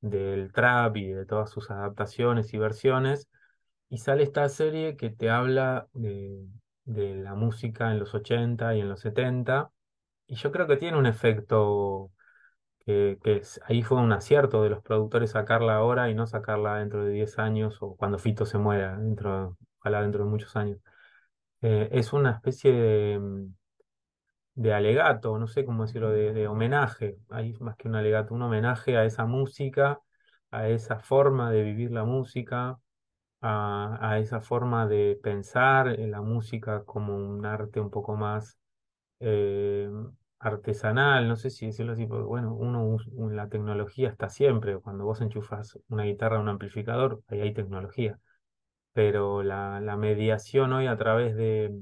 [0.00, 3.28] del trap y de todas sus adaptaciones y versiones,
[3.92, 6.46] y sale esta serie que te habla de,
[6.84, 9.70] de la música en los 80 y en los 70,
[10.26, 12.10] y yo creo que tiene un efecto
[12.86, 13.18] que,
[13.66, 17.38] ahí fue un acierto de los productores sacarla ahora y no sacarla dentro de 10
[17.38, 20.78] años o cuando Fito se muera, dentro, ojalá dentro de muchos años.
[21.62, 23.54] Eh, es una especie de, mm,
[24.54, 28.42] de alegato, no sé cómo decirlo, de, de homenaje, ahí más que un alegato, un
[28.42, 30.00] homenaje a esa música,
[30.50, 32.78] a esa forma de vivir la música,
[33.42, 38.58] a, esa forma de pensar en la música como un arte un poco más
[39.20, 39.90] eh,
[40.38, 42.98] artesanal, no sé si decirlo así, porque bueno, uno,
[43.32, 48.18] la tecnología está siempre, cuando vos enchufas una guitarra a un amplificador, ahí hay tecnología,
[48.92, 51.72] pero la, mediación hoy a través de,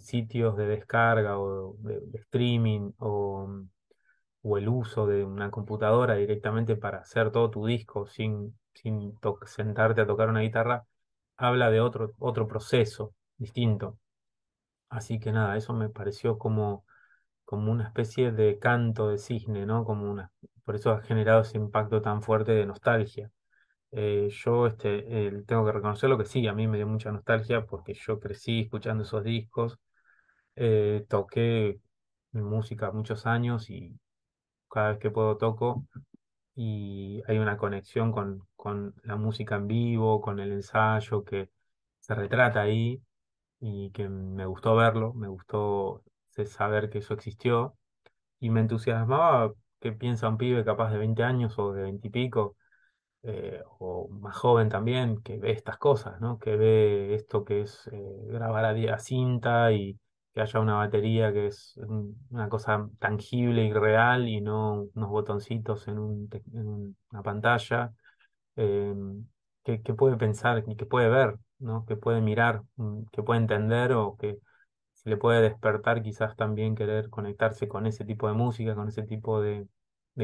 [0.00, 3.48] sitios de descarga o de, streaming o
[4.58, 10.06] el uso de una computadora directamente para hacer todo tu disco sin, sin sentarte a
[10.06, 10.84] tocar una guitarra,
[11.36, 13.98] habla de otro, otro proceso distinto.
[14.88, 16.84] Así que nada, eso me pareció como
[17.44, 19.84] como una especie de canto de cisne, ¿no?
[19.84, 20.32] Como una,
[20.64, 23.30] por eso ha generado ese impacto tan fuerte de nostalgia.
[23.92, 25.02] Eh, yo este,
[25.46, 29.04] tengo que reconocerlo que sí, a mí me dio mucha nostalgia porque yo crecí escuchando
[29.04, 29.78] esos discos,
[30.56, 31.80] eh, toqué
[32.32, 33.98] música muchos años y
[34.70, 35.86] cada vez que puedo toco
[36.54, 41.50] y hay una conexión con, con la música en vivo, con el ensayo que
[42.00, 43.02] se retrata ahí
[43.60, 46.02] y que me gustó verlo, me gustó
[46.46, 47.76] saber que eso existió
[48.40, 52.10] y me entusiasmaba que piensa un pibe capaz de 20 años o de 20 y
[52.10, 52.56] pico,
[53.78, 56.38] o más joven también, que ve estas cosas, ¿no?
[56.38, 59.98] Que ve esto que es eh, grabar a, a cinta y
[60.34, 65.10] que haya una batería que es un- una cosa tangible y real y no unos
[65.10, 66.00] botoncitos en,
[67.10, 67.92] una pantalla,
[68.56, 68.94] eh,
[69.64, 71.84] que, puede pensar y que puede ver, ¿no?
[71.86, 74.38] Que puede mirar, mm, que puede entender o que
[74.94, 79.02] se le puede despertar quizás también querer conectarse con ese tipo de música, con ese
[79.04, 79.66] tipo de,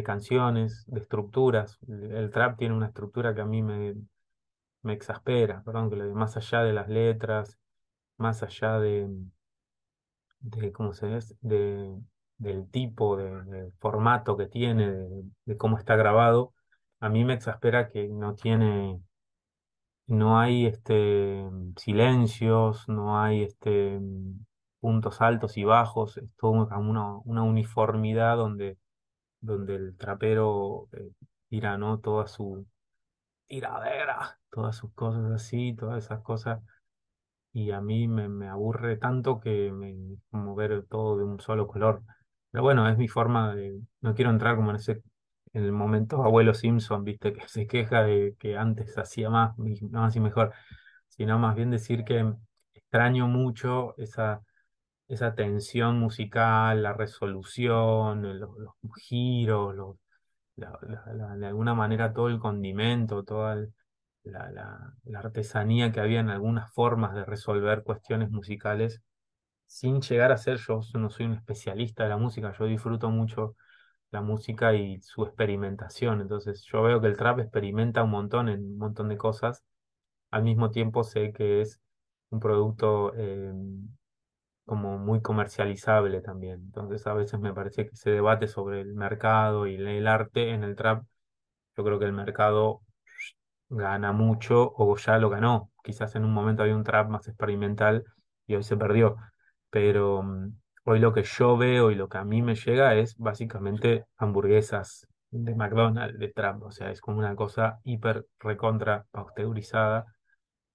[0.05, 1.79] canciones, de estructuras.
[1.89, 3.95] El, trap tiene una estructura que a mí me,
[4.83, 7.59] me exaspera, perdón, que más allá de las letras,
[8.19, 9.09] más allá de,
[10.41, 11.35] de ¿cómo se dice?
[11.41, 11.97] De,
[12.39, 14.93] del tipo de, formato que tiene,
[15.45, 16.55] de, cómo está grabado,
[17.01, 19.01] a mí me exaspera que no tiene,
[20.07, 21.45] no hay este,
[21.77, 24.01] silencios, no hay este,
[24.81, 28.79] puntos altos y bajos, es todo como una, una uniformidad donde,
[29.41, 31.11] donde el trapero eh,
[31.49, 31.99] tira, ¿no?
[32.01, 32.67] Toda su
[33.47, 36.61] tiradera, todas sus cosas así, todas esas cosas
[37.53, 39.97] y a mí me, me aburre tanto que me
[40.31, 42.03] como ver todo de un solo color.
[42.51, 45.03] Pero bueno, es mi forma de, no quiero entrar como en ese,
[45.53, 49.55] en el momento abuelo Simpson, viste, que se queja de que antes hacía más,
[49.91, 50.53] más y mejor,
[51.09, 52.33] sino más bien decir que
[52.75, 54.43] extraño mucho esa,
[55.09, 58.51] esa tensión musical, la resolución, los,
[58.99, 59.97] giros, los,
[60.57, 63.75] la- la- la- de alguna manera todo el condimento, toda el-
[64.29, 69.03] la, la- artesanía que había en algunas formas de resolver cuestiones musicales,
[69.67, 73.57] sin llegar a ser yo, no soy un especialista de la música, yo disfruto mucho
[74.13, 78.61] la música y su experimentación, entonces yo veo que el trap experimenta un montón en
[78.65, 79.65] un montón de cosas,
[80.31, 81.81] al mismo tiempo sé que es
[82.31, 83.53] un producto eh,
[84.65, 89.67] como muy comercializable también, entonces a veces me parece que se debate sobre el mercado
[89.67, 91.05] y el arte en el trap
[91.77, 92.83] yo creo que el mercado
[93.69, 95.71] gana mucho o ya lo ganó.
[95.83, 98.05] Quizás en un momento había un trap más experimental
[98.47, 99.17] y hoy se perdió.
[99.71, 103.17] Pero mm, hoy lo que yo veo y lo que a mí me llega es
[103.17, 106.63] básicamente hamburguesas de McDonald's, de trap.
[106.63, 110.07] O sea, es como una cosa hiper recontra pasteurizada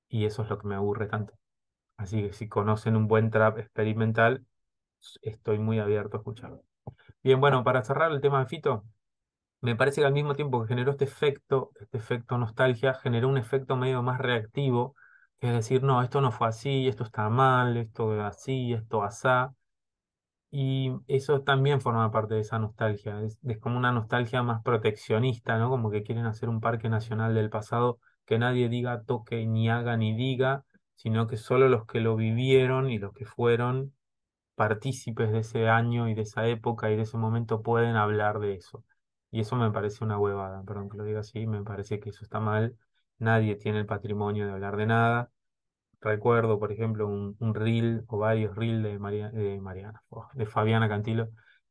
[0.09, 1.33] y eso es lo que me aburre tanto.
[1.97, 4.45] Así que si conocen un buen trap experimental,
[5.21, 6.63] estoy muy abierto a escucharlo.
[7.23, 8.85] Bien, bueno, para cerrar el tema de Fito.
[9.63, 13.37] Me parece que al mismo tiempo que generó este efecto, este efecto nostalgia, generó un
[13.37, 14.95] efecto medio más reactivo,
[15.39, 19.55] que es decir, no, esto no fue así, esto está mal, esto así, esto asá.
[20.51, 23.21] Y eso también forma parte de esa nostalgia.
[23.21, 25.69] Es, es como una nostalgia más proteccionista, ¿no?
[25.69, 29.97] Como que quieren hacer un parque nacional del pasado que nadie diga, toque, ni haga,
[29.97, 33.93] ni diga, sino que solo los que lo vivieron y los que fueron
[34.55, 38.55] partícipes de ese año y de esa época y de ese momento pueden hablar de
[38.55, 38.83] eso.
[39.33, 42.23] Y eso me parece una huevada, perdón que lo diga así, me parece que eso
[42.23, 42.77] está mal.
[43.17, 45.31] Nadie tiene el patrimonio de hablar de nada.
[46.01, 50.89] Recuerdo, por ejemplo, un, reel o varios reels de, María, de Mariana, oh, de Fabiana
[50.89, 51.29] Cantilo,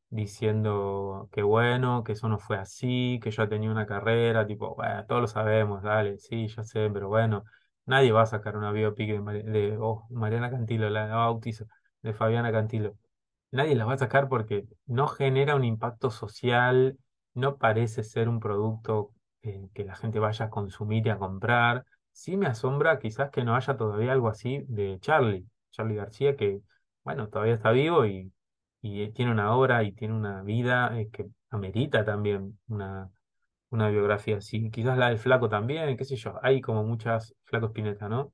[0.09, 5.05] diciendo que bueno, que eso no fue así, que yo tenía una carrera, tipo, bueno,
[5.07, 7.45] todos lo sabemos, dale, sí, ya sé, pero bueno,
[7.85, 11.67] nadie va a sacar una biopic de, oh, Mariana Cantilo, la bautizo,
[12.01, 12.97] de Fabiana Cantilo.
[13.51, 16.97] Nadie la va a sacar porque no genera un impacto social,
[17.33, 21.85] no parece ser un producto eh, que la gente vaya a consumir y a comprar.
[22.11, 26.61] Sí me asombra quizás que no haya todavía algo así de Charlie, Charlie García, que
[27.03, 28.31] bueno, todavía está vivo y,
[28.81, 33.09] y tiene una obra y tiene una vida eh, que amerita también una,
[33.69, 34.69] una biografía así.
[34.71, 36.39] Quizás la del Flaco también, qué sé yo.
[36.43, 38.33] Hay como muchas, Flaco Spinetta, ¿no?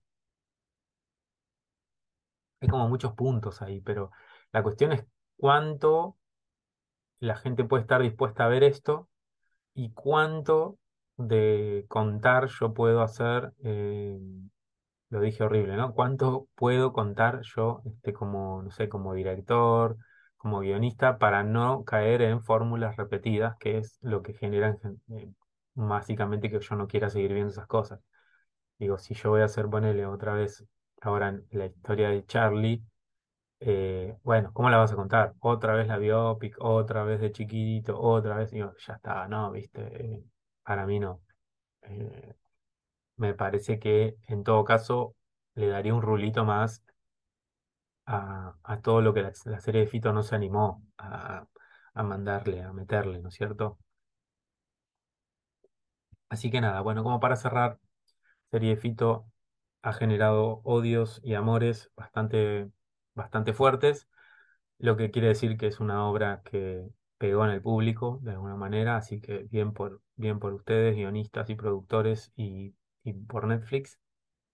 [2.61, 4.11] Hay como muchos puntos ahí, pero
[4.51, 5.05] la cuestión es
[5.37, 6.17] cuánto
[7.19, 9.09] la gente puede estar dispuesta a ver esto
[9.73, 10.77] y cuánto
[11.17, 14.19] de contar yo puedo hacer, eh,
[15.09, 15.93] lo dije horrible, ¿no?
[15.93, 19.97] ¿Cuánto puedo contar yo este, como, no sé, como director,
[20.37, 24.77] como guionista, para no caer en fórmulas repetidas, que es lo que generan
[25.09, 25.31] eh,
[25.73, 27.99] básicamente que yo no quiera seguir viendo esas cosas?
[28.79, 30.65] Digo, si yo voy a hacer, ponele otra vez,
[31.01, 32.83] ahora la historia de Charlie,
[33.59, 35.33] eh, bueno, ¿cómo la vas a contar?
[35.39, 40.23] Otra vez la biopic, otra vez de chiquito, otra vez, digo, ya está, no, viste,
[40.63, 41.21] para mí no.
[41.83, 42.35] Eh,
[43.17, 45.15] me parece que en todo caso
[45.55, 46.83] le daría un rulito más
[48.05, 51.47] a, a todo lo que la, la serie de Fito no se animó a,
[51.93, 53.79] a mandarle, a meterle, ¿no es cierto?
[56.29, 57.79] Así que nada, bueno, como para cerrar,
[58.51, 59.27] serie de Fito
[59.83, 62.69] ha generado odios y amores bastante,
[63.15, 64.07] bastante fuertes
[64.79, 68.55] lo que quiere decir que es una obra que pegó en el público de alguna
[68.55, 72.75] manera, así que bien por, bien por ustedes, guionistas y productores y,
[73.27, 73.99] por Netflix.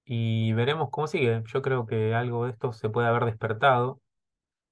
[0.05, 1.43] Y veremos cómo sigue.
[1.47, 4.01] Yo creo que algo de esto se puede haber despertado,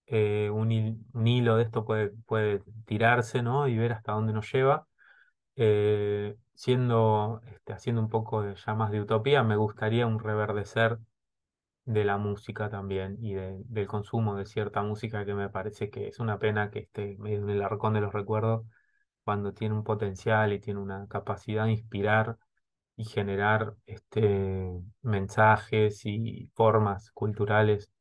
[0.07, 3.67] eh, un, hil- un hilo de esto puede, puede tirarse, ¿no?
[3.67, 4.87] Y ver hasta dónde nos lleva.
[5.57, 10.99] Eh, siendo, este, haciendo un poco de ya más de utopía, me gustaría un reverdecer
[11.85, 16.07] de la música también y de- del consumo de cierta música que me parece que
[16.07, 18.65] es una pena que esté medio en el arcón de los recuerdos
[19.23, 22.37] cuando tiene un potencial y tiene una capacidad de inspirar
[22.97, 24.71] y generar este,
[25.03, 27.91] mensajes y formas culturales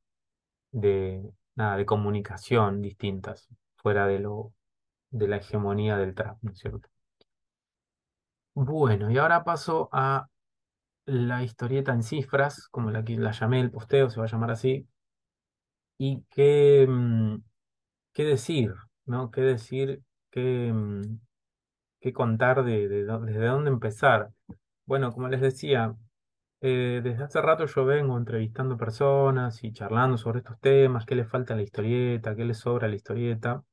[0.73, 1.23] de,
[1.55, 4.53] nada, de comunicación distintas fuera de lo,
[5.11, 6.89] de la hegemonía del trap, ¿no es cierto?
[8.55, 10.27] Bueno, y ahora paso a
[11.07, 14.51] la historieta en cifras, como la que la llamé el posteo, se va a llamar
[14.53, 14.87] así,
[15.99, 17.37] y qué, mm,
[18.15, 18.75] qué decir,
[19.07, 19.31] ¿no?
[19.31, 21.21] ¿Qué decir, qué, mm,
[22.01, 24.31] qué contar de, desde dónde empezar?
[24.87, 25.95] Bueno, como les decía,
[26.63, 31.25] eh, desde hace rato yo vengo entrevistando personas y charlando sobre estos temas, qué le
[31.27, 33.65] falta a la historieta, qué le sobra a la historieta.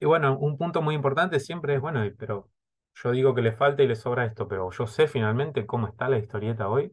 [0.00, 2.48] Y bueno, un punto muy importante siempre es, bueno, pero
[2.94, 6.08] yo digo que le falta y le sobra esto, pero yo sé finalmente cómo está
[6.08, 6.92] la historieta hoy.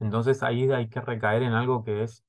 [0.00, 2.24] Entonces ahí hay que recaer en algo que es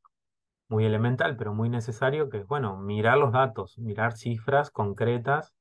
[0.69, 5.53] muy elemental, pero muy necesario, que es, bueno, mirar los datos, mirar cifras concretas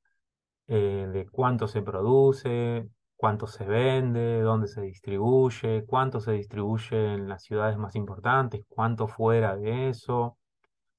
[0.67, 7.27] eh, de cuánto se produce, cuánto se vende, dónde se distribuye, cuánto se distribuye en
[7.29, 10.37] las ciudades más importantes, cuánto fuera de eso,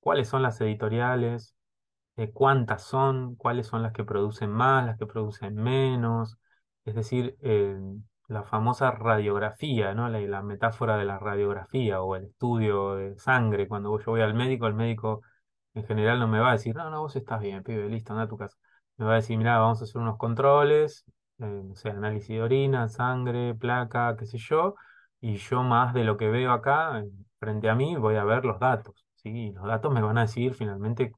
[0.01, 1.57] cuáles son las editoriales
[2.17, 6.39] eh, cuántas son, cuáles son las que producen más, las que producen menos,
[6.85, 7.79] es decir, eh,
[8.29, 10.09] la famosa radiografía, ¿no?
[10.09, 13.69] La, la metáfora de la radiografía o el estudio de sangre.
[13.69, 15.23] Cuando yo voy al médico, el médico
[15.75, 18.25] en general no me va a decir, no, no, vos estás bien, pibe, listo, anda
[18.25, 18.57] a tu casa.
[18.97, 21.05] Me va a decir, mira, vamos a hacer unos controles,
[21.39, 24.75] eh, no análisis de orina, sangre, placa, qué sé yo,
[25.21, 28.45] y yo más de lo que veo acá, eh, frente a mí, voy a ver
[28.45, 29.31] los datos, ¿sí?
[29.31, 31.13] Y los datos me van a decir finalmente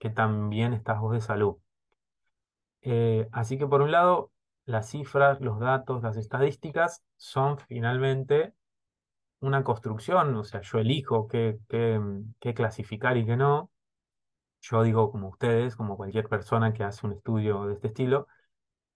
[0.00, 1.58] qué tan bien estás vos de salud.
[2.82, 4.32] Eh, así que por un lado,
[4.64, 8.54] las cifras, los datos, las estadísticas son finalmente
[9.40, 13.70] una construcción, o sea, yo elijo qué, qué, mm, qué clasificar y qué no.
[14.62, 18.26] Yo digo como ustedes, como cualquier persona que hace un estudio de este estilo,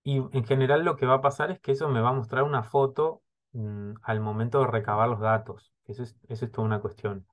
[0.04, 2.44] y en general lo que va a pasar es que eso me va a mostrar
[2.44, 5.72] una foto, mm, al momento de recabar los datos.
[5.86, 7.26] Eso es, eso es toda una cuestión.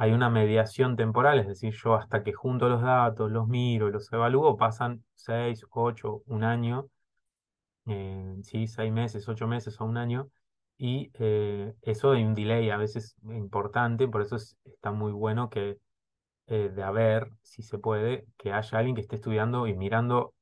[0.00, 4.12] Hay una mediación temporal, es decir, yo hasta que junto los datos, los miro los
[4.12, 6.88] evalúo, pasan seis, ocho, un año,
[7.86, 10.30] eh, sí, seis meses, ocho meses o un año,
[10.78, 15.50] y eh, eso hay un delay a veces importante, por eso es- está muy bueno
[15.50, 15.78] que
[16.48, 20.34] eh, de haber, si se puede, que haya alguien que esté estudiando y mirando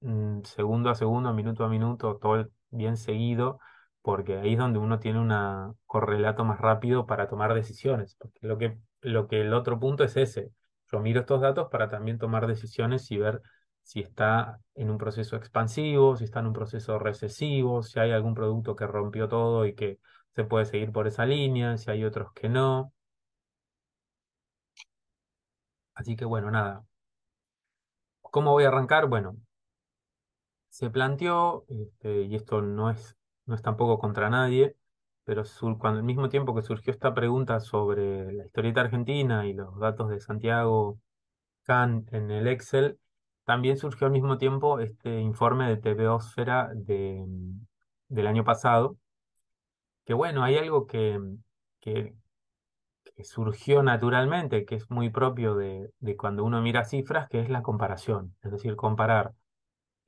[0.00, 3.58] mm, segundo a segundo, minuto a minuto, todo bien seguido,
[4.02, 5.32] porque ahí es donde uno tiene un
[5.86, 8.16] correlato más rápido para tomar decisiones.
[8.18, 10.50] Porque lo que, lo que el otro punto es ese.
[10.92, 13.42] Yo miro estos datos para también tomar decisiones y ver
[13.82, 18.34] si está en un proceso expansivo, si está en un proceso recesivo, si hay algún
[18.34, 19.98] producto que rompió todo y que
[20.34, 22.92] se puede seguir por esa línea, si hay otros que no.
[25.94, 26.84] Así que bueno, nada.
[28.30, 29.06] ¿Cómo voy a arrancar?
[29.08, 29.36] Bueno,
[30.68, 34.76] se planteó, este, y esto no es, no es tampoco contra nadie,
[35.26, 35.42] pero
[35.80, 40.08] cuando al mismo tiempo que surgió esta pregunta sobre la historieta argentina y los datos
[40.08, 41.00] de Santiago
[41.64, 43.00] Can en el Excel,
[43.44, 47.26] también surgió al mismo tiempo este informe de TVOsfera de,
[48.08, 48.98] del año pasado,
[50.04, 51.18] que bueno, hay algo que,
[51.80, 52.14] que,
[53.16, 57.50] que surgió naturalmente, que es muy propio de, de cuando uno mira cifras, que es
[57.50, 59.32] la comparación, es decir, comparar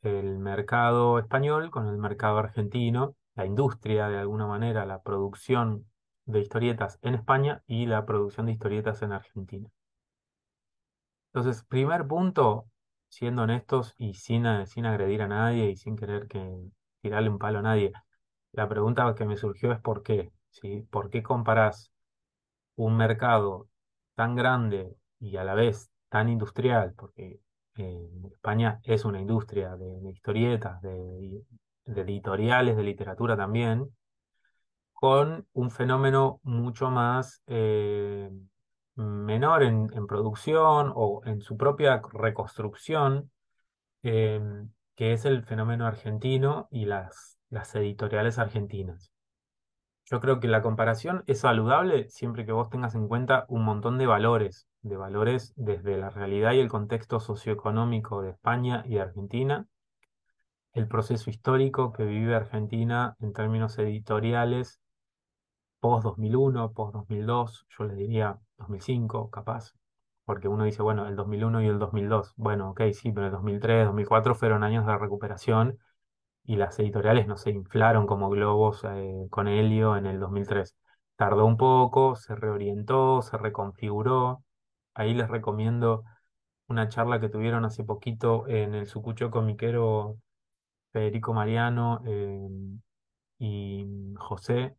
[0.03, 5.87] el mercado español con el mercado argentino, la industria de alguna manera, la producción
[6.27, 9.69] de historietas en España y la producción de historietas en Argentina.
[11.33, 12.67] Entonces, primer punto,
[13.09, 16.43] siendo honestos y sin, eh, sin agredir a nadie y sin querer que
[17.01, 17.93] tirarle un palo a nadie,
[18.51, 20.33] la pregunta que me surgió es ¿por qué?
[20.51, 20.83] ¿Sí?
[20.91, 21.93] ¿Por qué comparás
[22.75, 23.69] un mercado
[24.17, 27.41] tan grande y a la vez tan industrial, porque
[27.77, 31.45] eh, España es una industria de, de historietas, de,
[31.89, 33.89] de editoriales, de literatura también,
[34.93, 38.31] con un fenómeno mucho más eh,
[38.97, 43.31] menor en, producción o en su propia reconstrucción,
[44.03, 44.41] eh,
[44.97, 49.13] que es el fenómeno argentino y las, las editoriales argentinas.
[50.05, 53.99] Yo creo que la comparación es saludable siempre que vos tengas en cuenta un montón
[53.99, 59.03] de valores, de valores desde la realidad y el contexto socioeconómico de España y de
[59.03, 59.67] Argentina,
[60.79, 64.81] el proceso histórico que vive Argentina en términos editoriales
[65.81, 69.75] post 2001, post 2002, yo les diría 2005, capaz,
[70.25, 73.87] porque uno dice, bueno, el 2001 y el 2002, bueno, ok, sí, pero el 2003,
[73.87, 75.79] 2004 fueron años de recuperación
[76.45, 80.77] y las editoriales no se inflaron como globos eh, con helio en el 2003.
[81.17, 84.45] Tardó un poco, se reorientó, se reconfiguró.
[84.95, 86.05] Ahí les recomiendo
[86.69, 90.19] una charla que tuvieron hace poquito en el Sucucho Comiquero
[90.93, 92.49] Federico Mariano eh,
[93.39, 93.87] y
[94.17, 94.77] José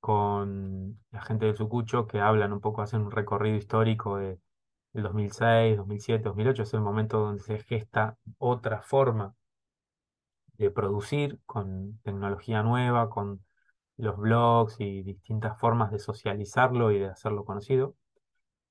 [0.00, 4.38] con la gente del Sucucho que hablan un poco, hacen un recorrido histórico de,
[4.92, 6.62] del 2006, 2007, 2008.
[6.62, 9.34] Es el momento donde se gesta otra forma
[10.58, 13.44] de producir con tecnología nueva, con
[13.96, 17.94] los blogs y distintas formas de socializarlo y de hacerlo conocido.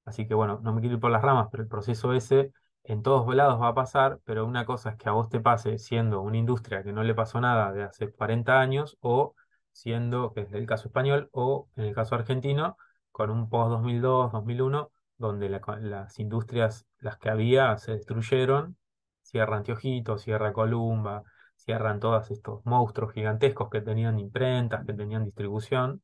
[0.06, 2.54] Así que bueno, no me quiero ir por las ramas, pero el proceso ese
[2.94, 5.78] en todos lados va a pasar, pero una cosa es que a vos te pase
[5.78, 9.36] siendo una industria que no le pasó nada de hace 40 años o
[9.72, 12.78] siendo, que es el caso español, o en el caso argentino,
[13.12, 18.78] con un post-2002, 2001, donde las industrias, las que había, se destruyeron,
[19.22, 21.24] cierra Antiojito, cierra Columba,
[21.56, 26.02] cierran todos estos monstruos gigantescos que tenían imprentas, que tenían distribución,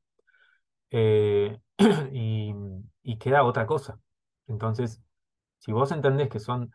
[0.92, 1.60] eh,
[2.12, 4.00] y, queda otra cosa.
[4.48, 5.02] Entonces,
[5.66, 6.72] si vos entendés que son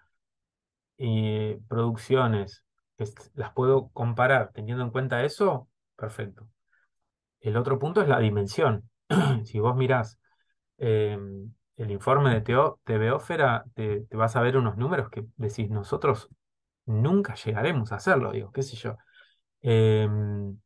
[0.98, 2.64] eh, producciones
[2.96, 6.48] que las puedo comparar teniendo en cuenta eso, perfecto.
[7.40, 8.90] El otro punto es la dimensión.
[9.44, 10.18] si vos mirás
[10.78, 15.70] em, el informe de Teo, TVófera, te, te vas a ver unos números que decís,
[15.70, 16.28] nosotros
[16.86, 18.96] nunca llegaremos a hacerlo, digo, qué sé yo.
[19.62, 20.58] Em,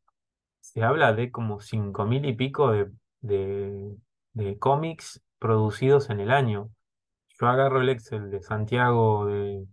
[0.61, 6.71] se habla de como cinco mil y pico de, de, cómics producidos en el año.
[7.41, 9.67] Yo agarro el Excel de Santiago, de,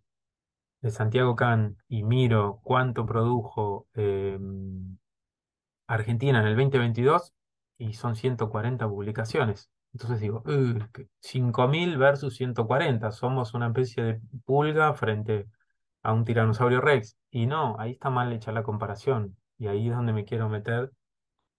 [0.89, 4.97] Santiago Can y miro cuánto produjo em,
[5.87, 7.33] Argentina en el 2022
[7.77, 9.69] y son 140 publicaciones.
[9.93, 15.47] Entonces digo, 5.000 versus 140, somos una especie de pulga frente
[16.01, 17.17] a un tiranosaurio rex.
[17.29, 19.37] Y no, ahí está mal hecha la comparación.
[19.57, 20.91] Y ahí es donde me quiero meter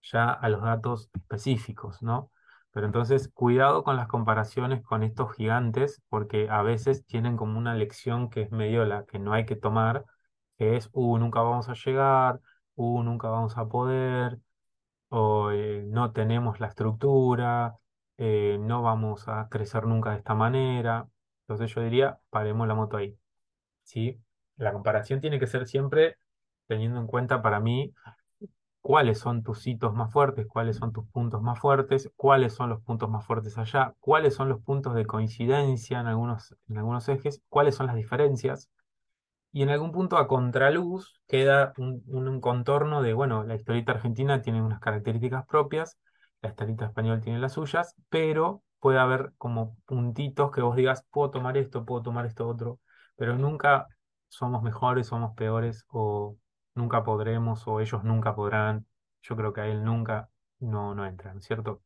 [0.03, 2.32] ya a los datos específicos, ¿no?
[2.73, 7.75] Pero entonces, cuidado con las comparaciones con estos gigantes, porque a veces tienen como una
[7.75, 10.05] lección que es medio la que no hay que tomar,
[10.59, 12.41] que es, uh, nunca vamos a llegar,
[12.77, 14.39] uh, nunca vamos a poder,
[15.09, 17.77] o eh, no tenemos la estructura,
[18.17, 21.09] eh, no vamos a crecer nunca de esta manera.
[21.43, 23.19] Entonces yo diría, paremos la moto ahí.
[23.83, 24.21] ¿sí?
[24.57, 26.19] La comparación tiene que ser siempre
[26.67, 27.95] teniendo en cuenta para mí
[28.83, 32.83] cuáles son tus hitos más fuertes, cuáles son tus puntos más fuertes, cuáles son los
[32.83, 37.43] puntos más fuertes allá, cuáles son los puntos de coincidencia en algunos, en algunos ejes,
[37.49, 38.69] cuáles son las diferencias.
[39.53, 44.63] Y en algún punto a contraluz queda un, contorno de, bueno, la historieta argentina tiene
[44.63, 45.99] unas características propias,
[46.43, 51.31] la historieta española tiene las suyas, pero puede haber como puntitos que vos digas, puedo
[51.31, 52.81] tomar esto, puedo tomar esto otro,
[53.17, 53.87] pero nunca
[54.29, 56.37] somos mejores, somos peores, o
[56.75, 58.87] nunca podremos, o ellos nunca podrán.
[59.23, 60.29] Yo creo que a él nunca
[60.61, 61.83] no, no entran, ¿cierto?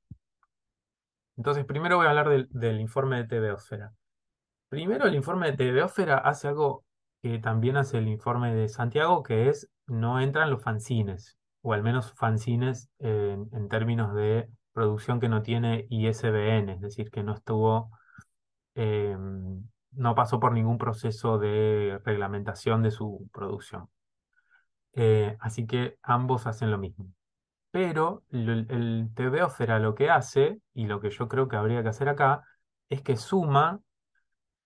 [1.36, 3.54] Entonces, primero voy a hablar del, informe de TV
[4.68, 6.84] Primero, el informe de TV hace algo
[7.22, 11.82] que también hace el informe de Santiago, que es no entran los fanzines, o al
[11.82, 17.90] menos fanzines en, términos de producción que no tiene ISBN, es decir, que no estuvo,
[18.74, 23.88] em, no pasó por ningún proceso de reglamentación de su producción.
[24.96, 27.12] Eh, así que ambos hacen lo mismo.
[27.70, 31.90] Pero el, el TVófera lo que hace, y lo que yo creo que habría que
[31.90, 32.42] hacer acá,
[32.88, 33.80] es que suma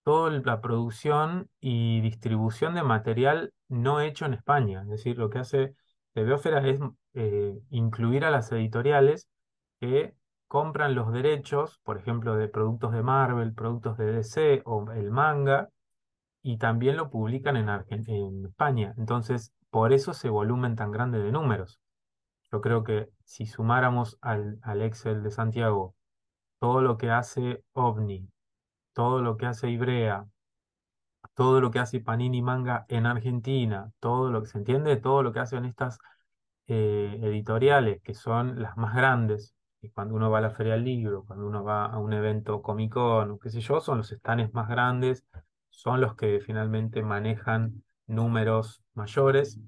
[0.03, 4.83] toda la producción y distribución de material no hecho en España.
[4.83, 5.75] Es decir, lo que hace
[6.15, 6.81] Beófera es
[7.15, 9.29] eh, incluir a las editoriales
[9.81, 10.15] que
[10.49, 15.69] compran los derechos, por ejemplo, de productos de Marvel, productos de DC o el manga,
[16.43, 18.95] y también lo publican en, en España.
[18.99, 21.81] Entonces, por eso ese volumen tan grande de números.
[22.53, 25.95] Yo creo que si sumáramos al, al Excel de Santiago
[26.59, 28.29] todo lo que hace OVNI,
[28.93, 30.27] todo lo que hace Ibrea,
[31.35, 35.33] todo lo que hace Panini Manga en Argentina, todo lo que se entiende, todo lo
[35.33, 35.99] que hacen estas
[36.67, 40.85] eh, editoriales, que son las más grandes, y cuando uno va a la Feria del
[40.85, 44.53] Libro, cuando uno va a un evento Comic Con, qué sé yo, son los stands
[44.53, 45.25] más grandes,
[45.71, 49.61] son los que finalmente manejan números mayores.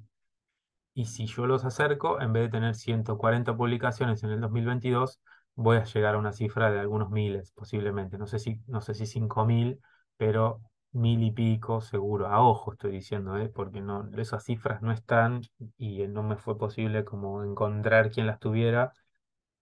[0.95, 5.21] Y si yo los acerco, en vez de tener 140 publicaciones en el 2022,
[5.55, 8.19] voy a llegar a una cifra de algunos miles, posiblemente.
[8.19, 9.81] No sé si, no sé si cinco mil,
[10.17, 10.61] pero
[10.93, 12.27] mil y pico seguro.
[12.29, 13.49] A ojo estoy diciendo, ¿eh?
[13.49, 15.43] porque no, esas cifras no están
[15.79, 18.93] y no me fue posible como encontrar quién las tuviera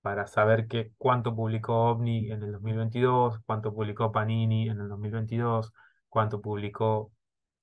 [0.03, 5.73] para saber que, cuánto publicó OVNI en el 2022, cuánto publicó Panini en el 2022,
[6.11, 7.13] cuánto publicó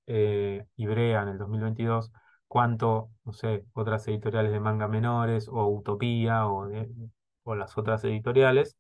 [0.08, 2.12] eh, Ibrea en el 2022
[2.48, 6.68] cuánto, no sé, otras editoriales de manga menores o Utopía o
[7.44, 8.78] o las otras editoriales.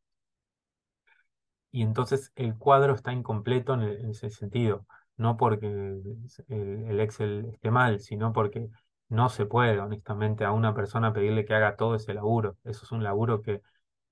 [1.71, 4.85] Y entonces el cuadro está incompleto en, ese sentido,
[5.17, 8.69] no porque el, Excel esté mal, sino porque
[9.09, 12.57] no se puede, honestamente, a una persona pedirle que haga todo ese laburo.
[12.63, 13.61] Eso es un laburo que,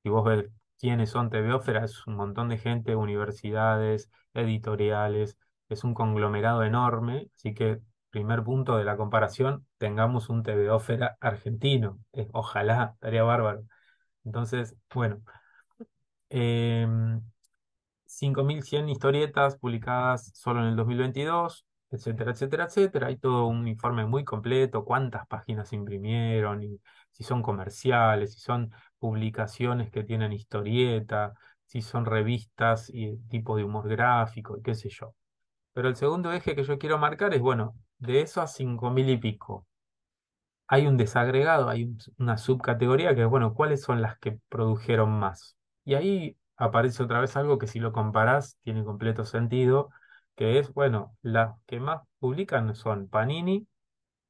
[0.04, 0.50] si vos ves
[0.80, 5.38] quiénes son TVófera, es un montón de gente, universidades, editoriales,
[5.70, 7.82] es un conglomerado enorme, así que
[8.16, 10.82] primer punto de la comparación, tengamos un TVO
[11.20, 12.00] argentino.
[12.14, 13.66] Eh, ojalá, estaría bárbaro.
[14.24, 15.22] Entonces, bueno,
[18.06, 23.08] 5.100 em, historietas publicadas solo en el 2022, etcétera, etcétera, etcétera.
[23.08, 26.80] Hay todo un informe muy completo, cuántas páginas imprimieron, y
[27.12, 31.34] si son comerciales, si son publicaciones que tienen historieta,
[31.66, 35.14] si son revistas y tipo de humor gráfico, y qué sé yo.
[35.76, 39.18] Pero el segundo eje que yo quiero marcar es, bueno, de eso a 5.000 y
[39.18, 39.68] pico,
[40.68, 45.56] hay un desagregado, hay una subcategoría que es, bueno, ¿cuáles son las que produjeron más?
[45.84, 49.90] Y ahí aparece otra vez algo que si lo comparás tiene completo sentido,
[50.36, 53.68] que es, bueno, las que más publican son Panini,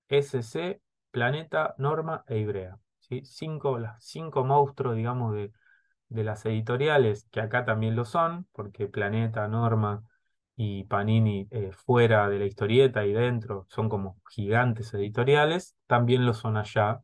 [0.09, 0.81] SC,
[1.11, 2.77] Planeta, Norma e Ibrea.
[2.99, 3.21] ¿sí?
[3.25, 5.51] Cinco, las cinco monstruos, digamos, de,
[6.09, 10.03] de las editoriales, que acá también lo son, porque Planeta, Norma
[10.55, 16.33] y Panini eh, fuera de la historieta y dentro son como gigantes editoriales, también lo
[16.33, 17.01] son allá.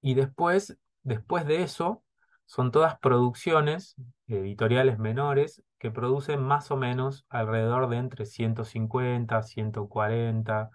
[0.00, 2.02] Y después, después de eso,
[2.46, 3.96] son todas producciones
[4.26, 10.70] editoriales menores que producen más o menos alrededor de entre 150, 140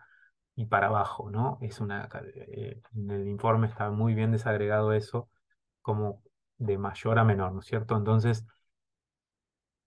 [0.56, 1.58] y para abajo, ¿no?
[1.62, 5.30] Es una, eh, en el informe está muy bien desagregado eso,
[5.82, 6.24] como
[6.58, 7.98] de mayor a menor, ¿no es cierto?
[7.98, 8.46] Entonces,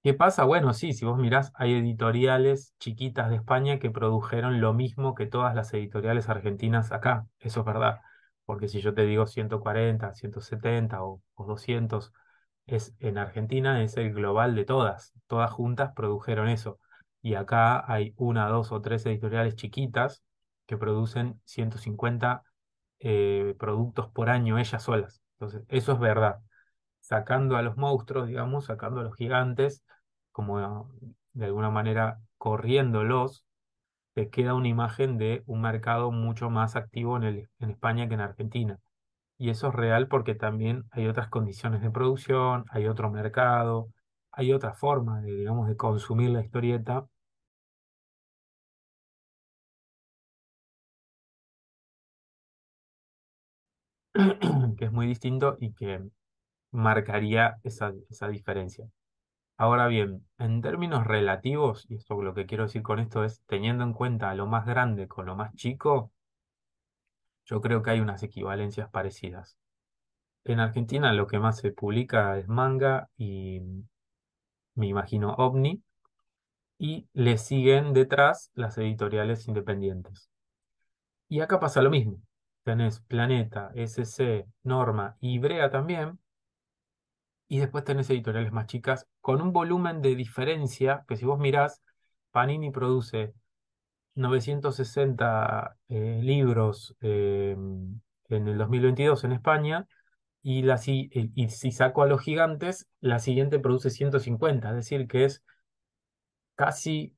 [0.02, 0.44] ¿Qué pasa?
[0.44, 5.26] Bueno, sí, si vos mirás, hay editoriales chiquitas de España que produjeron lo mismo que
[5.26, 8.00] todas las editoriales argentinas acá, eso es verdad,
[8.44, 12.12] porque si yo te digo 140, 170 o, o 200,
[12.66, 16.78] es, en Argentina es el global de todas, todas juntas produjeron eso,
[17.20, 20.22] y acá hay una, dos o tres editoriales chiquitas
[20.66, 22.44] que producen 150
[23.00, 26.38] eh, productos por año ellas solas, entonces eso es verdad
[27.08, 29.82] sacando a los monstruos, digamos, sacando a los gigantes,
[30.30, 30.90] como
[31.32, 33.44] de alguna manera corriéndolos,
[34.14, 38.14] te queda una imagen de un mercado mucho más activo en, el, en España que
[38.14, 38.78] en Argentina.
[39.38, 43.88] Y eso es real porque también hay otras condiciones de producción, hay otro mercado,
[44.32, 47.06] hay otra forma de, digamos, de consumir la historieta.
[54.78, 56.00] que es muy distinto y que
[56.70, 58.86] marcaría esa, esa diferencia.
[59.56, 63.84] Ahora bien, en términos relativos, y esto lo que quiero decir con esto es, teniendo
[63.84, 66.12] en cuenta lo más grande con lo más chico,
[67.44, 69.56] yo creo que hay unas equivalencias parecidas.
[70.44, 73.60] En Argentina lo que más se publica es manga y
[74.74, 75.82] me imagino OVNI,
[76.78, 80.30] y le siguen detrás las editoriales independientes.
[81.28, 82.20] Y acá pasa lo mismo.
[82.62, 86.18] Tenés Planeta, SC, Norma y Brea también,
[87.48, 91.82] y después tenés editoriales más chicas con un volumen de diferencia que si vos mirás,
[92.30, 93.34] Panini produce
[94.14, 97.56] 960 eh, libros eh,
[98.28, 99.86] en el 2022 en España
[100.42, 105.24] y, la, y, si saco a los gigantes, la siguiente produce 150, es decir, que
[105.24, 105.42] es
[106.54, 107.14] casi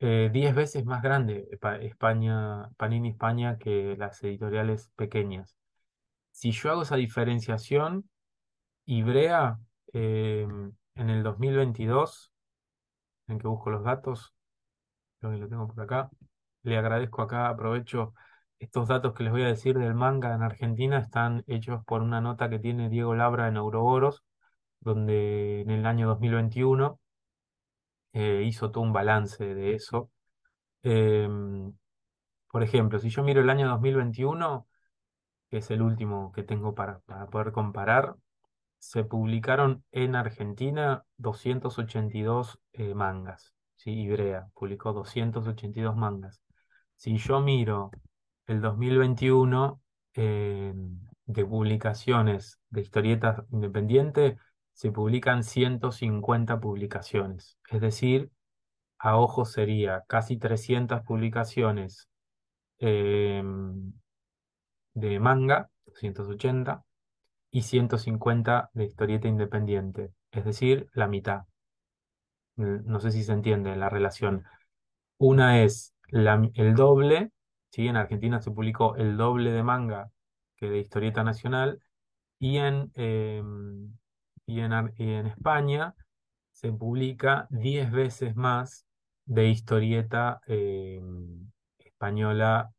[0.00, 1.48] 10 eh, veces más grande
[1.80, 5.56] España, Panini España que las editoriales pequeñas.
[6.32, 8.08] Si yo hago esa diferenciación,
[8.86, 9.58] Ibrea,
[9.92, 12.32] em, en el 2022,
[13.28, 14.34] en que busco los datos,
[15.20, 16.10] creo que lo tengo por acá,
[16.62, 18.14] le agradezco acá, aprovecho
[18.58, 22.20] estos datos que les voy a decir del manga en Argentina, están hechos por una
[22.20, 24.24] nota que tiene Diego Labra en Ouroboros,
[24.80, 27.00] donde en el año 2021
[28.12, 30.10] eh, hizo todo un balance de eso.
[30.82, 31.72] Em,
[32.50, 34.66] por ejemplo, si yo miro el año 2021,
[35.50, 38.16] que es el último que tengo para, para poder comparar,
[38.86, 43.52] se publicaron en Argentina 282 eh, mangas.
[43.74, 43.90] ¿sí?
[43.90, 46.40] Ibrea publicó 282 mangas.
[46.94, 47.90] Si yo miro
[48.46, 49.80] el 2021
[50.14, 54.38] de publicaciones de historietas independientes,
[54.72, 57.58] se publican 150 publicaciones.
[57.68, 58.30] Es decir,
[58.98, 62.08] a ojo sería casi 300 publicaciones
[62.78, 63.92] em,
[64.94, 66.85] de manga, 280,
[67.56, 71.44] y 150 de historieta independiente, es decir, la mitad.
[72.56, 74.44] No sé si se entiende la relación.
[75.16, 77.32] Una es el doble,
[77.70, 77.88] ¿sí?
[77.88, 80.10] en Argentina se publicó el doble de manga
[80.56, 81.80] que de historieta nacional,
[82.38, 83.96] y en, em,
[84.44, 85.94] y en, España
[86.52, 88.84] se publica 10 veces más
[89.24, 92.70] de historieta em, española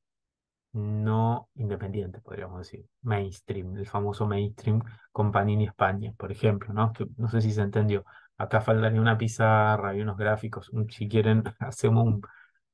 [0.78, 6.94] no independiente, podríamos decir, mainstream, el famoso mainstream con Panini España, por ejemplo, ¿no?
[7.18, 8.06] no sé si se entendió.
[8.38, 10.72] Acá faltaría una pizarra y unos gráficos.
[10.90, 12.22] Si quieren, hacemos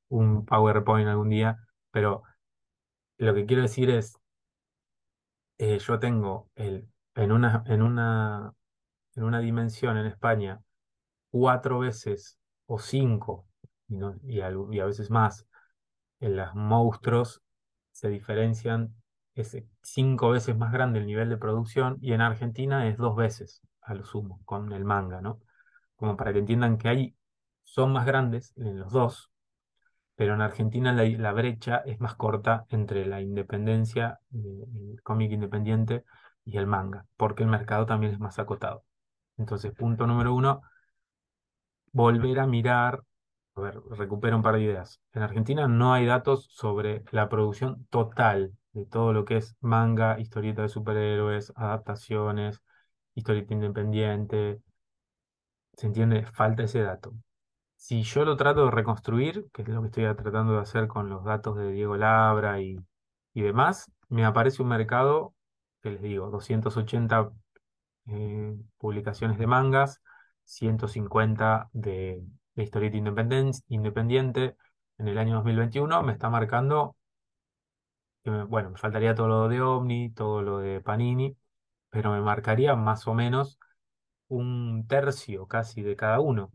[0.08, 1.56] un PowerPoint algún día,
[1.90, 2.22] pero
[3.18, 4.18] lo que quiero decir es,
[5.58, 8.52] eh, yo tengo el, en una, en una,
[9.14, 10.60] en una dimensión en España
[11.30, 13.46] cuatro veces o cinco,
[13.88, 15.46] y, a, y a veces más,
[16.20, 17.43] en los monstruos
[17.94, 18.94] se diferencian,
[19.36, 23.62] es cinco veces más grande el nivel de producción y en Argentina es dos veces
[23.82, 25.40] a lo sumo con el manga, ¿no?
[25.96, 27.16] Como para que entiendan que hay,
[27.64, 29.30] son más grandes en los dos,
[30.16, 35.32] pero en Argentina la, la brecha es más corta entre la independencia, eh, el cómic
[35.32, 36.04] independiente
[36.44, 38.84] y el manga, porque el mercado también es más acotado.
[39.38, 40.62] Entonces, punto número uno,
[41.92, 43.02] volver a mirar,
[43.56, 45.00] a ver, recupero un par de ideas.
[45.12, 50.18] En Argentina no hay datos sobre la producción total de todo lo que es manga,
[50.20, 52.60] historieta de superhéroes, adaptaciones,
[53.14, 54.60] historieta independiente.
[55.76, 56.24] ¿Se entiende?
[56.26, 57.12] Falta ese dato.
[57.76, 61.08] Si yo lo trato de reconstruir, que es lo que estoy tratando de hacer con
[61.08, 62.78] los datos de Diego Labra y,
[63.34, 65.34] y demás, me aparece un mercado,
[65.82, 67.30] que les digo, 280
[68.08, 70.00] eh, publicaciones de mangas,
[70.44, 72.22] 150 de,
[72.54, 72.96] de historieta
[73.68, 74.56] independiente.
[74.98, 76.96] En el año 2021 me está marcando,
[78.22, 81.36] que bueno, me faltaría todo lo de Omni, todo lo de Panini,
[81.90, 83.58] pero me marcaría más o menos
[84.28, 86.50] un tercio casi de cada uno.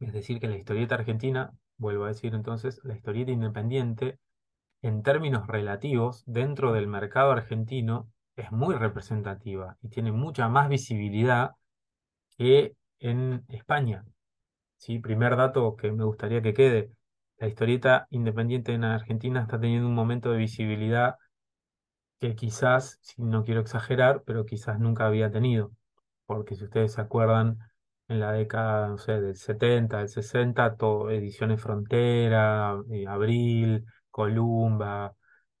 [0.00, 4.18] Es decir, que la historieta argentina, vuelvo a decir entonces, la historieta independiente,
[4.82, 11.52] en términos relativos, dentro del mercado argentino, es muy representativa y tiene mucha más visibilidad
[12.36, 14.04] que en España.
[14.76, 14.98] ¿Sí?
[14.98, 16.90] Primer dato que me gustaría que quede,
[17.38, 21.16] la historieta independiente en Argentina está teniendo un momento de visibilidad
[22.20, 25.72] que quizás, si no quiero exagerar, pero quizás nunca había tenido.
[26.26, 27.58] Porque si ustedes se acuerdan,
[28.08, 35.14] en la década, no sé, del 70, del 60, todo, Ediciones Frontera, eh, Abril, Columba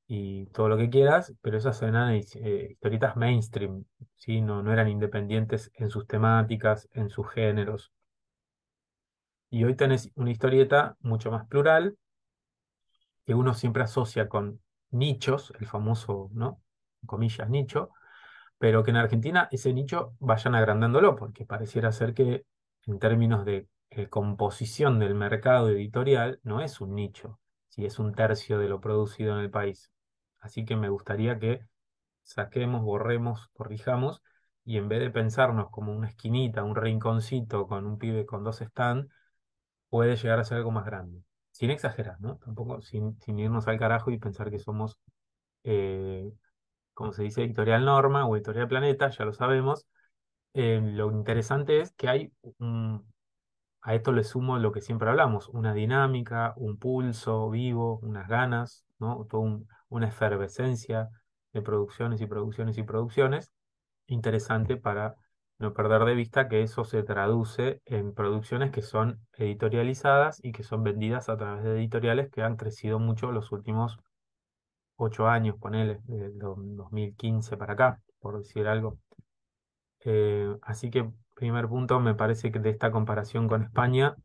[0.06, 3.84] y todo lo que quieras, pero esas eran eh, historietas mainstream,
[4.16, 4.40] ¿sí?
[4.42, 7.92] No, no eran independientes en sus temáticas, en sus géneros.
[9.54, 11.96] Y hoy tenés una historieta mucho más plural,
[13.24, 16.60] que uno siempre asocia con nichos, el famoso, ¿no?
[17.06, 17.90] Comillas, nicho,
[18.58, 22.44] pero que en Argentina ese nicho vayan agrandándolo, porque pareciera ser que
[22.86, 27.38] en términos de eh, composición del mercado editorial no es un nicho,
[27.68, 29.88] si es un tercio de lo producido en el país.
[30.40, 31.60] Así que me gustaría que
[32.24, 34.20] saquemos, borremos, corrijamos,
[34.64, 38.56] y en vez de pensarnos como una esquinita, un rinconcito con un pibe con dos
[38.58, 39.14] stands,
[39.90, 41.22] puede llegar a ser algo más grande.
[41.52, 42.36] Sin exagerar, ¿no?
[42.38, 44.98] Tampoco sin, irnos al carajo y pensar que somos,
[45.64, 46.32] eh,
[46.94, 49.86] como se dice, editorial Norma o editorial Planeta, ya lo sabemos.
[50.54, 53.06] Eh, lo interesante es que hay un-
[53.82, 58.84] a esto le sumo lo que siempre hablamos, una dinámica, un pulso vivo, unas ganas,
[58.98, 59.26] ¿no?
[59.30, 61.10] Toda un- una efervescencia
[61.52, 63.50] de producciones y producciones y producciones
[64.08, 65.16] interesante para
[65.58, 70.62] no perder de vista que eso se traduce en producciones que son editorializadas y que
[70.64, 73.98] son vendidas a través de editoriales que han crecido mucho los últimos
[74.96, 76.00] ocho años, ponele,
[76.40, 78.98] do- 2015 para acá, por decir algo.
[80.04, 84.16] Eh, así que, primer punto, me parece que de esta comparación con España,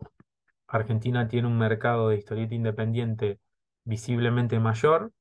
[0.68, 3.40] Argentina tiene un mercado de historieta independiente
[3.86, 5.12] visiblemente mayor,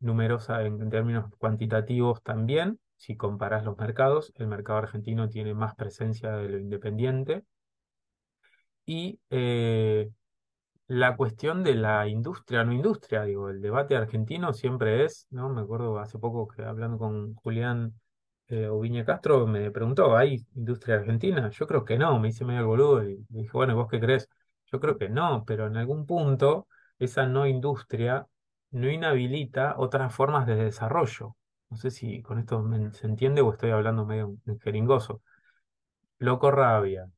[0.00, 2.80] numerosa en términos cuantitativos también.
[2.96, 7.44] Si comparas los mercados, el mercado argentino tiene más presencia de lo independiente.
[8.86, 10.10] Y eh,
[10.86, 15.48] la cuestión de la industria, no industria, digo, el debate argentino siempre es, ¿no?
[15.48, 17.94] Me acuerdo hace poco que hablando con Julián
[18.48, 21.50] eh, Oviña Castro me preguntó, ¿hay industria argentina?
[21.50, 24.00] Yo creo que no, me hice medio el boludo y dije, bueno, ¿y ¿vos qué
[24.00, 24.28] crees?
[24.66, 26.68] Yo creo que no, pero en algún punto
[26.98, 28.26] esa no industria
[28.70, 31.36] no inhabilita otras formas de desarrollo.
[31.74, 35.22] No sé si con esto se entiende o estoy hablando medio jeringoso.
[36.18, 37.10] Loco Rabia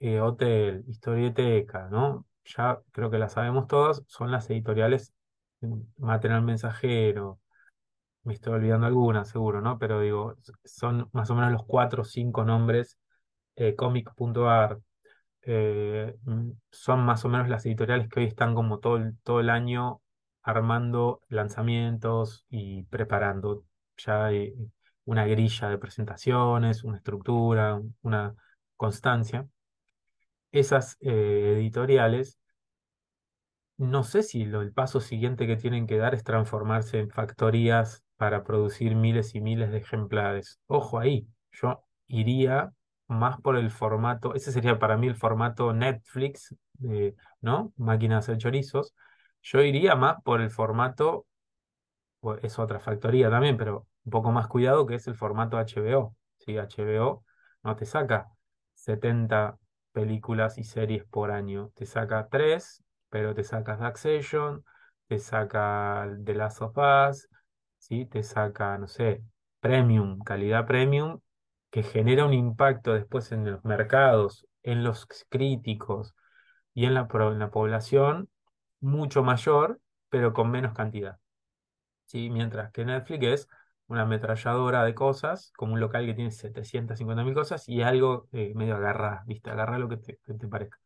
[0.00, 2.26] eh, Hotel, Historieteca, ¿no?
[2.44, 5.14] Ya creo que las sabemos todas, son las editoriales
[5.62, 7.40] mm, Material Mensajero,
[8.24, 9.78] me estoy olvidando algunas seguro, ¿no?
[9.78, 12.98] Pero digo, son más o menos los cuatro o cinco nombres,
[13.56, 14.78] eh, Comic.ar,
[15.42, 19.50] eh, mm, son más o menos las editoriales que hoy están como todo todo el
[19.50, 20.02] año
[20.42, 23.64] armando lanzamientos y preparando
[24.04, 24.54] ya eh,
[25.04, 28.34] una grilla de presentaciones, una estructura, una
[28.76, 29.46] constancia
[30.52, 32.38] esas eh, editoriales,
[33.76, 38.04] no sé si lo, el paso siguiente que tienen que dar es transformarse en factorías
[38.16, 40.60] para producir miles y miles de ejemplares.
[40.66, 42.72] Ojo ahí, yo iría
[43.08, 46.54] más por el formato, ese sería para mí el formato Netflix,
[47.40, 47.72] ¿no?
[47.76, 48.94] Máquinas de chorizos.
[49.42, 51.26] Yo iría más por el formato,
[52.42, 56.16] es otra factoría también, pero un poco más cuidado, que es el formato HBO.
[56.38, 56.56] ¿sí?
[56.58, 57.24] HBO
[57.62, 58.28] no te saca
[58.74, 59.58] 70
[59.92, 64.64] películas y series por año, te saca 3, pero te saca Succession,
[65.08, 67.28] te saca The Last of Us,
[67.78, 68.06] ¿sí?
[68.06, 69.22] Te saca, no sé,
[69.60, 71.20] premium, calidad premium,
[71.70, 76.14] que genera un impacto después en los mercados, en los críticos
[76.74, 78.28] y en la, en la población
[78.80, 81.18] mucho mayor, pero con menos cantidad.
[82.06, 82.30] ¿sí?
[82.30, 83.48] Mientras que Netflix es
[83.90, 88.76] una ametralladora de cosas, como un local que tiene 750.000 cosas y algo eh, medio
[88.76, 89.50] agarra, ¿viste?
[89.50, 90.16] Agarra lo que te,
[90.48, 90.78] parezca.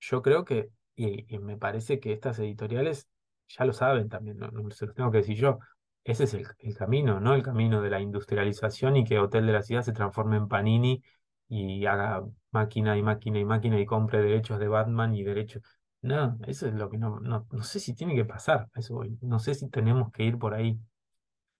[0.00, 3.08] Yo creo que, y, me parece que estas editoriales
[3.48, 5.60] ya lo saben también, no se los tengo que decir yo,
[6.02, 7.34] ese es el, el, camino, ¿no?
[7.34, 11.02] El camino de la industrialización y que Hotel de la Ciudad se transforme en Panini
[11.48, 15.62] y haga máquina y máquina y máquina y compre derechos de Batman y derechos.
[16.02, 19.38] No, eso es lo que no, no, no sé si tiene que pasar, eso no
[19.38, 20.78] sé si tenemos que ir por ahí.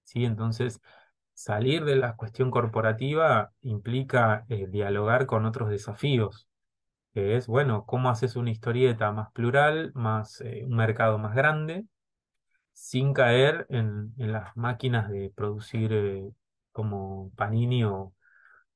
[0.07, 0.25] ¿Sí?
[0.25, 0.81] Entonces,
[1.35, 6.49] salir de la cuestión corporativa implica eh, dialogar con otros desafíos,
[7.15, 11.87] que es, bueno, cómo haces una historieta más plural, más eh, un mercado más grande,
[12.73, 16.31] sin caer en, las máquinas de producir eh,
[16.73, 18.13] como Panini o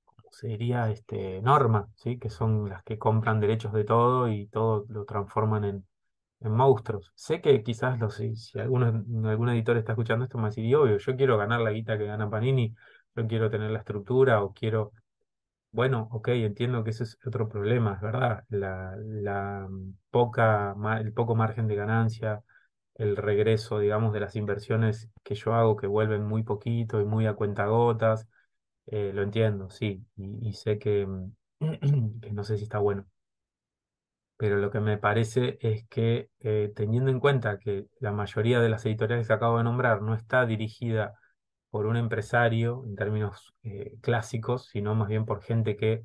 [0.05, 2.19] como sería este, Norma, ¿sí?
[2.19, 5.87] que son las que compran derechos de todo y todo lo transforman en,
[6.41, 7.13] en monstruos.
[7.15, 10.75] Sé que quizás los, si, si algún editor está escuchando esto, me va a decir,
[10.77, 12.75] obvio, yo quiero ganar la guita que gana Panini,
[13.17, 14.93] yo quiero tener la estructura o quiero...
[15.73, 18.45] Bueno, ok, entiendo que ese es otro problema, es verdad.
[18.49, 19.69] La, la
[20.11, 22.43] poca, el poco margen de ganancia,
[22.95, 27.27] el regreso, digamos, de las inversiones que yo hago que vuelven muy poquito y muy
[27.27, 28.29] a cuentagotas.
[28.87, 31.07] Eh, lo entiendo, sí, y, y sé que,
[32.23, 33.07] que no sé si está bueno
[34.41, 38.71] pero lo que me parece es que eh, teniendo en cuenta que la mayoría de
[38.71, 41.13] las editoriales que acabo de nombrar no está dirigida
[41.69, 46.05] por un empresario en términos eh, clásicos, sino más bien por gente que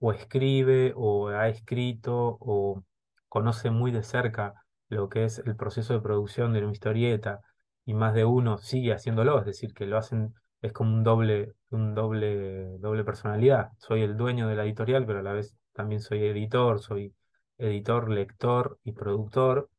[0.00, 2.82] o escribe o ha escrito o
[3.28, 4.54] conoce muy de cerca
[4.88, 7.42] lo que es el proceso de producción de una historieta
[7.84, 11.52] y más de uno sigue haciéndolo, es decir, que lo hacen, es como un doble,
[11.70, 13.70] un doble, doble personalidad.
[13.78, 17.14] Soy el dueño de la editorial, pero a la vez también soy editor, soy
[17.58, 19.70] editor, lector y productor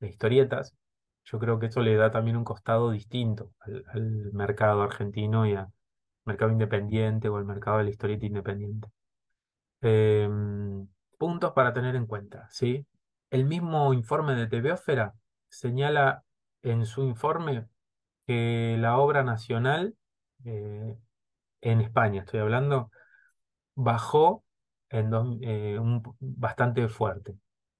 [0.00, 0.74] de historietas,
[1.24, 5.68] yo creo que eso le da también un costado distinto al, mercado argentino y al
[6.24, 8.88] mercado independiente o al mercado de la historieta independiente.
[9.80, 12.86] Em, puntos para tener en cuenta, ¿sí?
[13.30, 15.14] El mismo informe de TVósfera
[15.48, 16.24] señala
[16.62, 17.68] en su informe
[18.26, 19.96] que la obra nacional
[20.44, 20.96] eh,
[21.60, 22.90] en España, estoy hablando,
[23.74, 24.44] bajó
[24.90, 25.12] en
[25.42, 27.36] eh, un, bastante fuerte.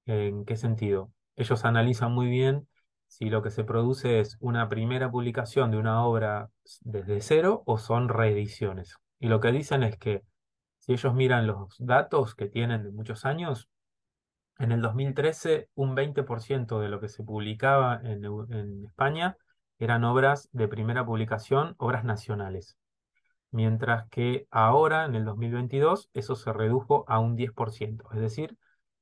[0.06, 1.12] ¿En qué sentido?
[1.36, 2.66] Ellos analizan muy bien
[3.06, 6.50] si lo que se produce es una primera publicación de una obra
[6.82, 8.96] desde cero o son reediciones.
[9.18, 10.22] Y lo que dicen es que
[10.78, 13.68] si ellos miran los datos que tienen de muchos años,
[14.59, 19.36] en el 2013 un 20% de lo que se publicaba en, en España
[19.78, 22.76] eran obras de primera publicación, obras nacionales
[23.51, 28.05] mientras que ahora, en el 2022, eso se redujo a un 10%.
[28.12, 28.57] Es decir,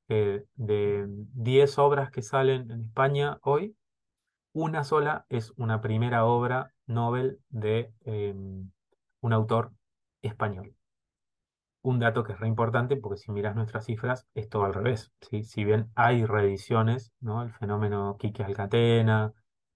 [0.09, 3.77] de 10 obras que salen en España hoy,
[4.53, 8.71] una sola es una primera obra Nobel de em,
[9.21, 9.73] un autor
[10.23, 10.75] español.
[11.83, 15.13] Un dato que es re importante porque si miras nuestras cifras es todo al revés.
[15.21, 17.43] Si bien hay reediciones, ¿no?
[17.43, 19.33] El fenómeno Quique Alcatena,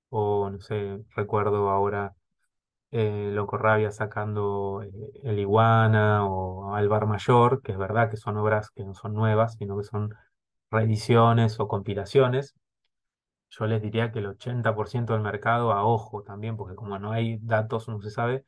[0.09, 2.15] o no sé, recuerdo ahora
[2.91, 4.91] eh, Loco Rabia sacando eh,
[5.23, 9.55] El Iguana o Alvar Mayor, que es verdad que son obras que no son nuevas,
[9.57, 10.15] sino que son
[10.71, 12.55] reediciones o compilaciones.
[13.51, 17.39] Yo les diría que el 80% del mercado a ojo también, porque como no hay
[17.43, 18.45] datos no se sabe,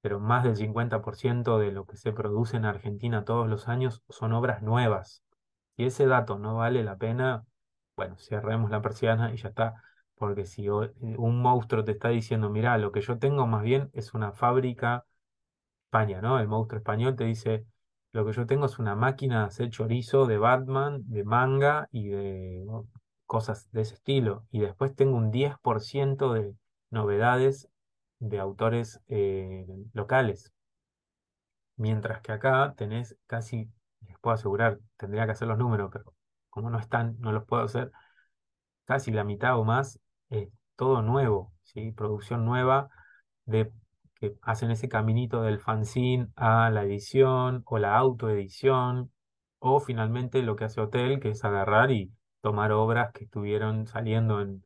[0.00, 4.32] pero más del 50% de lo que se produce en Argentina todos los años son
[4.32, 5.22] obras nuevas.
[5.76, 7.44] Si ese dato no vale la pena,
[7.96, 9.82] bueno, cerremos la persiana y ya está.
[10.16, 14.14] Porque si un monstruo te está diciendo, mira, lo que yo tengo más bien es
[14.14, 15.04] una fábrica
[15.86, 16.38] España, ¿no?
[16.40, 17.66] El monstruo español te dice,
[18.12, 22.08] lo que yo tengo es una máquina de hacer chorizo de Batman, de manga y
[22.08, 22.66] de
[23.26, 24.46] cosas de ese estilo.
[24.50, 26.54] Y después tengo un 10% de
[26.90, 27.68] novedades
[28.18, 30.52] de autores eh, locales.
[31.76, 36.14] Mientras que acá tenés casi, les puedo asegurar, tendría que hacer los números, pero
[36.50, 37.92] como no están, no los puedo hacer,
[38.84, 40.00] casi la mitad o más
[40.30, 41.92] es todo nuevo, ¿sí?
[41.92, 42.88] Producción nueva
[43.44, 43.72] de
[44.16, 49.12] que hacen ese caminito del fanzine a la edición o la autoedición,
[49.58, 54.40] o finalmente lo que hace Hotel, que es agarrar y tomar obras que estuvieron saliendo
[54.40, 54.64] en,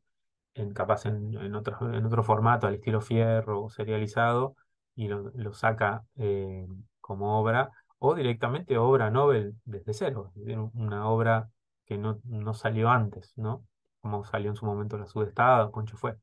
[0.53, 4.55] en capaz en, en, otro, en otro formato, al estilo fierro o serializado,
[4.95, 6.67] y lo, lo saca eh,
[6.99, 10.31] como obra, o directamente obra Nobel desde cero,
[10.73, 11.49] una obra
[11.85, 13.65] que no, no salió antes, ¿no?
[14.01, 16.17] Como salió en su momento la Sudestada, Concho fue.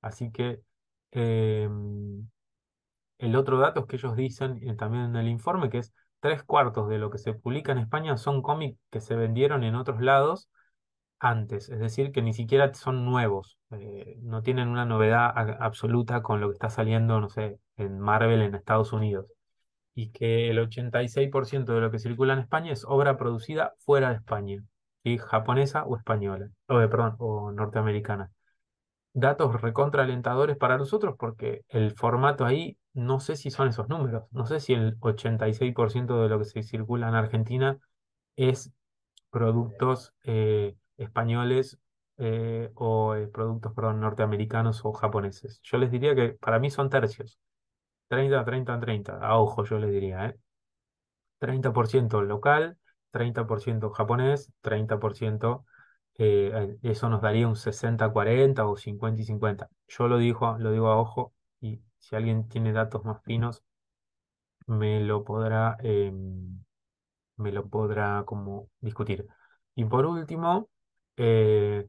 [0.00, 0.60] Así que
[1.12, 2.28] em,
[3.18, 6.42] el otro dato es que ellos dicen eh, también en el informe que es tres
[6.44, 10.00] cuartos de lo que se publica en España son cómics que se vendieron en otros
[10.00, 10.48] lados
[11.22, 16.40] antes, es decir, que ni siquiera son nuevos, eh, no tienen una novedad absoluta con
[16.40, 19.26] lo que está saliendo, no sé, en Marvel en Estados Unidos,
[19.94, 24.16] y que el 86% de lo que circula en España es obra producida fuera de
[24.16, 24.64] España,
[25.04, 25.18] ¿sí?
[25.18, 28.30] Japonesa o española, o, eh, perdón, o norteamericana.
[29.14, 34.46] Datos recontraalentadores para nosotros porque el formato ahí, no sé si son esos números, no
[34.46, 37.78] sé si el 86% de lo que se circula en Argentina
[38.36, 38.72] es
[39.30, 41.78] productos eh, españoles
[42.18, 45.60] eh, o productos, perdón, norteamericanos o japoneses.
[45.62, 47.38] Yo les diría que para mí son tercios.
[48.08, 49.18] 30, 30, 30.
[49.18, 50.36] A ojo, yo les diría, ¿eh?
[51.40, 52.78] 30% local,
[53.12, 55.64] 30% japonés, 30%,
[56.18, 59.68] eh, eso nos daría un 60-40 o 50 y 50.
[59.88, 63.62] Yo lo digo, lo digo a ojo y si alguien tiene datos más finos,
[64.66, 66.62] me lo podrá, em,
[67.36, 69.26] me lo podrá como discutir.
[69.74, 70.68] Y por último,
[71.16, 71.88] eh,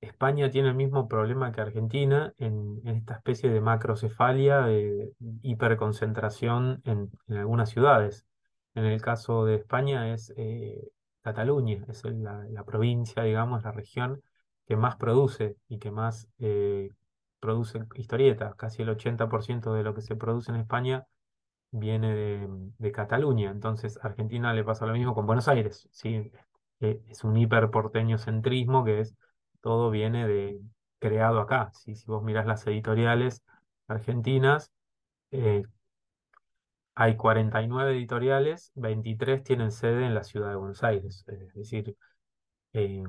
[0.00, 7.10] España tiene el mismo problema que Argentina en, esta especie de macrocefalia, de hiperconcentración en,
[7.28, 8.26] en algunas ciudades.
[8.74, 10.90] En el caso de España es eh,
[11.22, 14.22] Cataluña, es la, provincia, digamos, la región
[14.66, 16.90] que más produce y que más eh,
[17.40, 18.54] produce historietas.
[18.56, 21.04] Casi el 80% de lo que se produce en España
[21.70, 22.14] viene
[22.78, 23.50] de, Cataluña.
[23.50, 26.32] Entonces, a Argentina le pasa lo mismo con Buenos Aires, ¿sí?
[26.80, 29.14] Eh, es un hiperporteño centrismo que es
[29.60, 30.60] todo viene de
[30.98, 31.70] creado acá.
[31.74, 31.94] ¿sí?
[31.96, 33.42] Si vos mirás las editoriales
[33.88, 34.72] argentinas,
[35.30, 35.64] eh,
[37.00, 41.96] hay 49 editoriales, 23 tienen sede en la ciudad de Buenos Aires, es decir,
[42.72, 43.04] eh,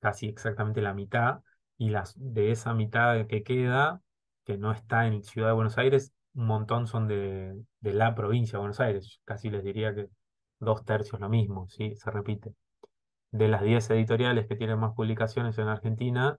[0.00, 1.40] casi exactamente la mitad,
[1.78, 4.02] y las, de esa mitad que queda,
[4.44, 8.60] que no está en Ciudad de Buenos Aires, un montón son de, la provincia de
[8.60, 10.08] Buenos Aires, casi les diría que
[10.58, 11.96] dos tercios lo mismo, ¿sí?
[11.96, 12.54] Se repite.
[13.30, 16.36] De las 10 editoriales que tienen más publicaciones en Argentina,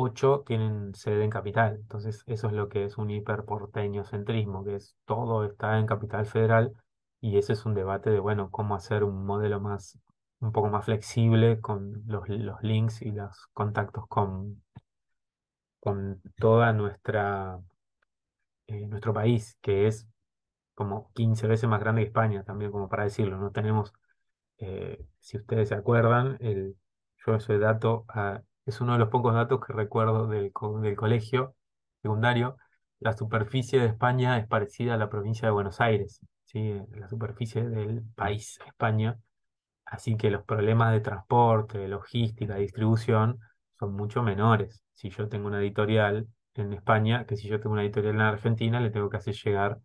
[0.00, 1.76] 8 tienen sede en Capital.
[1.76, 6.26] Entonces, eso es lo que es un hiperporteño centrismo, que es todo está en Capital
[6.26, 6.72] Federal
[7.20, 9.98] y ese es un debate de, bueno, cómo hacer un modelo más,
[10.40, 14.62] un poco más flexible con los, los links y los contactos con,
[15.80, 17.58] con toda nuestra,
[18.66, 20.06] eh, nuestro país, que es
[20.74, 23.92] como 15 veces más grande que España, también como para decirlo, no tenemos
[24.58, 26.76] eh, si ustedes se acuerdan, el,
[27.26, 30.52] yo ese dato ah, es uno de los pocos datos que recuerdo del,
[30.82, 31.54] del colegio
[32.02, 32.56] secundario.
[33.00, 36.74] La superficie de España es parecida a la provincia de Buenos Aires, ¿sí?
[36.92, 39.18] La superficie del país, España.
[39.84, 43.40] Así que los problemas de transporte, logística, distribución
[43.78, 44.82] son mucho menores.
[44.94, 48.80] Si yo tengo una editorial en España, que si yo tengo una editorial en Argentina,
[48.80, 49.78] le tengo que hacer llegar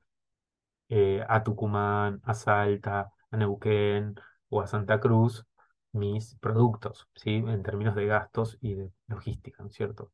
[0.89, 4.15] eh, a Tucumán, a Salta, a Neuquén
[4.49, 5.45] o a Santa Cruz
[5.93, 7.31] mis productos, ¿sí?
[7.47, 10.11] En términos de gastos y de logística, ¿no es cierto?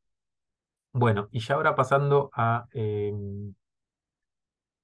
[0.92, 3.54] Bueno, y ya ahora pasando a, em,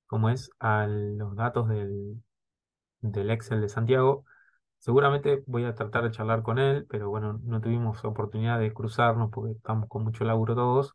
[0.07, 0.51] ¿cómo es?
[0.61, 2.23] A los datos del,
[3.01, 4.25] del Excel de Santiago.
[4.79, 9.31] Seguramente voy a tratar de charlar con él, pero bueno, no tuvimos oportunidad de cruzarnos
[9.33, 10.95] porque estamos con mucho laburo todos.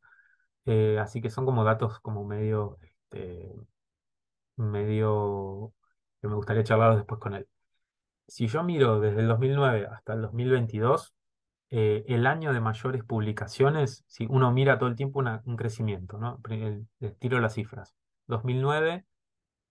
[0.65, 3.53] Eh, así que son como datos como medio, este,
[4.57, 5.73] medio
[6.21, 7.47] que me gustaría charlar después con él.
[8.27, 11.13] Si yo miro desde el 2009 hasta el 2022,
[11.69, 16.17] eh, el año de mayores publicaciones, si uno mira todo el tiempo una- un crecimiento,
[16.17, 16.39] ¿no?
[16.49, 17.93] El- Les tiro las cifras.
[18.27, 19.05] 2009,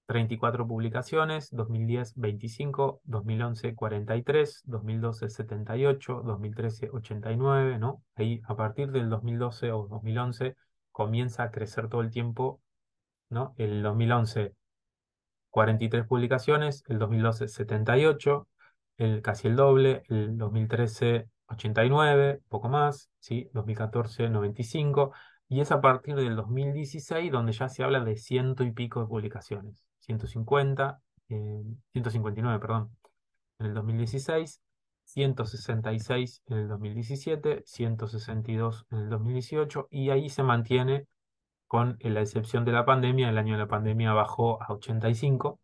[0.06, 8.02] 34 publicaciones, 2010, 25, 2011, 43, 2012, 78, 2013, 89, ¿no?
[8.16, 10.56] Ahí a partir del 2012 o 2011
[10.92, 12.60] comienza a crecer todo el tiempo,
[13.30, 13.54] ¿no?
[13.56, 14.54] El 2011
[15.50, 18.48] 43 publicaciones, el 2012 78,
[18.98, 23.50] el, casi el doble, el 2013 89, poco más, ¿sí?
[23.52, 25.12] 2014 95,
[25.48, 29.06] y es a partir del 2016 donde ya se habla de ciento y pico de
[29.06, 32.96] publicaciones, 150, eh, 159, perdón,
[33.58, 34.62] en el 2016.
[35.10, 41.06] 166 en el 2017, 162 en el 2018 y ahí se mantiene
[41.70, 45.60] con la excepción de la pandemia, el año de la pandemia bajó a 85,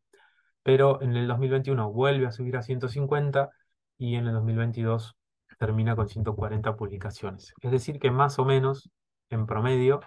[0.63, 3.51] pero en el 2021 vuelve a subir a 150
[3.99, 5.17] y en el 2022
[5.59, 7.55] termina con 140 publicaciones.
[7.61, 8.89] Es decir, que más o menos,
[9.31, 9.99] en promedio,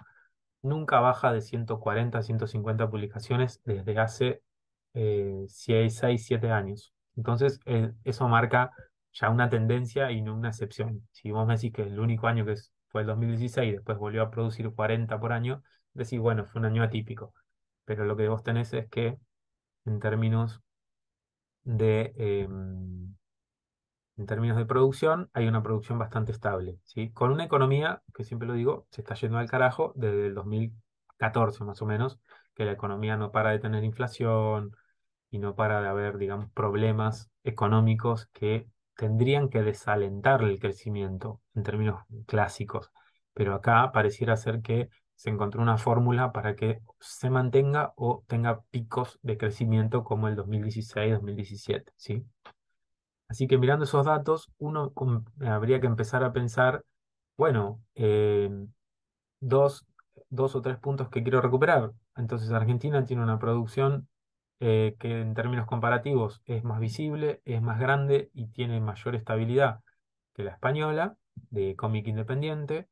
[0.62, 4.42] nunca baja de 140 a 150 publicaciones desde hace
[4.94, 6.94] 6, 7 años.
[7.14, 8.70] Entonces, eh, eso marca
[9.12, 11.06] ya una tendencia y no una excepción.
[11.12, 12.54] Si vos me decís que el único año que
[12.88, 15.62] fue el 2016, después volvió a producir 40 por año,
[15.94, 17.34] decir, bueno, fue un año atípico.
[17.84, 19.18] Pero lo que vos tenés es que,
[19.84, 20.60] en términos
[21.64, 23.14] de, em,
[24.16, 27.10] en términos de producción, hay una producción bastante estable, ¿sí?
[27.12, 31.64] Con una economía, que siempre lo digo, se está yendo al carajo desde el 2014
[31.64, 32.18] más o menos,
[32.54, 34.76] que la economía no para de tener inflación
[35.30, 41.62] y no para de haber, digamos, problemas económicos que tendrían que desalentar el crecimiento en
[41.62, 42.90] términos clásicos.
[43.32, 44.90] Pero acá pareciera ser que
[45.20, 50.36] se encontró una fórmula para que se mantenga o tenga picos de crecimiento como el
[50.36, 52.24] 2016-2017, ¿sí?
[53.28, 54.94] Así que mirando esos datos, uno
[55.46, 56.86] habría que empezar a pensar,
[57.36, 58.48] bueno, eh,
[59.40, 59.84] dos,
[60.30, 61.92] dos o tres puntos que quiero recuperar.
[62.16, 64.08] Entonces Argentina tiene una producción
[64.58, 69.80] eh, que en términos comparativos es más visible, es más grande y tiene mayor estabilidad
[70.32, 71.14] que la española,
[71.50, 72.88] de cómic independiente.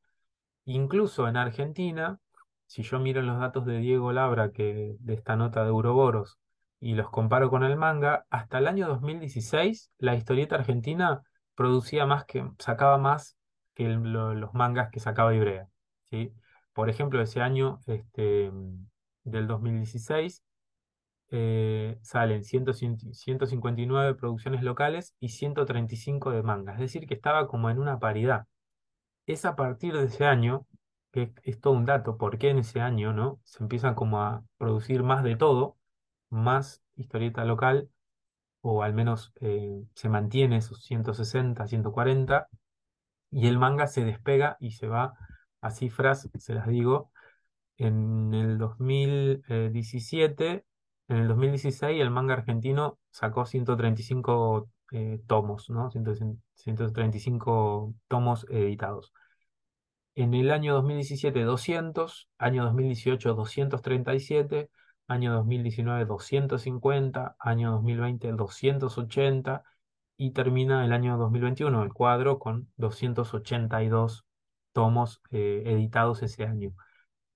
[0.69, 2.19] Incluso en Argentina,
[2.67, 6.37] si yo miro los datos de Diego Labra, que de esta nota de Euroboros,
[6.79, 11.23] y los comparo con el manga, hasta el año 2016 la historieta argentina
[11.55, 13.35] producía más que, sacaba más
[13.73, 15.67] que los mangas que sacaba Ibrea.
[16.11, 16.33] ¿sí?
[16.73, 18.51] Por ejemplo, ese año este,
[19.23, 20.43] del 2016
[21.31, 26.73] eh, salen 159 producciones locales y 135 de manga.
[26.73, 28.45] Es decir, que estaba como en una paridad
[29.33, 30.65] es a partir de ese año,
[31.11, 33.39] que es, todo un dato, porque en ese año, ¿no?
[33.43, 35.77] Se empieza como a producir más de todo,
[36.29, 37.89] más historieta local,
[38.61, 42.47] o al menos eh, se mantiene esos 160, 140,
[43.31, 45.13] y el manga se despega y se va
[45.61, 47.11] a cifras, se las digo,
[47.77, 50.65] en el 2017,
[51.07, 55.89] en el 2016 el manga argentino sacó 135 eh, tomos, ¿no?
[55.91, 59.13] 135 tomos editados.
[60.15, 64.69] En el año 2017, 200, año 2018, 237,
[65.07, 69.63] año 2019, 250, año 2020, 280
[70.17, 74.25] y termina el año 2021 el cuadro con 282
[74.73, 76.73] tomos eh, editados ese año,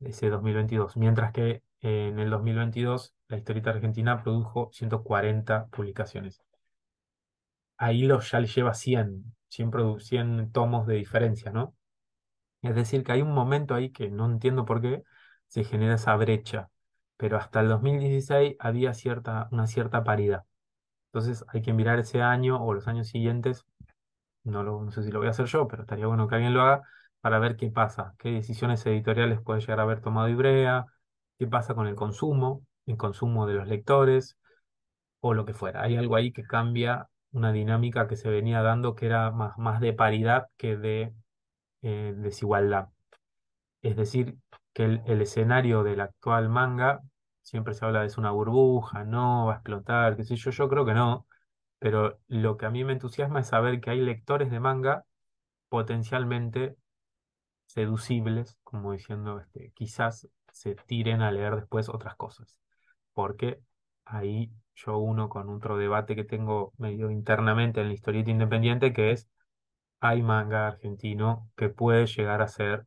[0.02, 6.43] ese 2022, mientras que en el 2022 la historieta argentina produjo 140 publicaciones.
[7.84, 11.76] Ahí lo, ya le lleva 100, 100, 100 tomos de diferencia, ¿no?
[12.62, 15.04] Es decir, que hay un momento ahí que no entiendo por qué
[15.48, 16.70] se genera esa brecha,
[17.18, 20.46] pero hasta el 2016 había cierta, una cierta paridad.
[21.08, 23.66] Entonces hay que mirar ese año o los años siguientes,
[24.44, 26.54] no, lo, no sé si lo voy a hacer yo, pero estaría bueno que alguien
[26.54, 26.84] lo haga
[27.22, 30.86] para ver qué pasa, qué decisiones editoriales puede llegar a haber tomado Ibrea,
[31.40, 34.38] qué pasa con el consumo, el consumo de los lectores
[35.22, 35.84] o lo que fuera.
[35.84, 39.82] Hay algo ahí que cambia una dinámica que se venía dando que era más, más
[39.82, 41.14] de paridad que de
[41.82, 42.90] eh, desigualdad.
[43.82, 44.38] Es decir,
[44.74, 47.02] que el, escenario del actual manga,
[47.42, 50.70] siempre se habla de es una burbuja, no va a explotar, qué sé yo, yo
[50.70, 51.28] creo que no,
[51.80, 55.06] pero lo que a mí me entusiasma es saber que hay lectores de manga
[55.70, 56.78] potencialmente
[57.68, 62.58] seducibles, como diciendo, este, quizás se tiren a leer después otras cosas,
[63.14, 63.60] porque
[64.06, 69.12] ahí yo uno con otro debate que tengo medio internamente en la historieta independiente, que
[69.12, 69.30] es
[70.00, 72.86] hay manga argentino que puede llegar a ser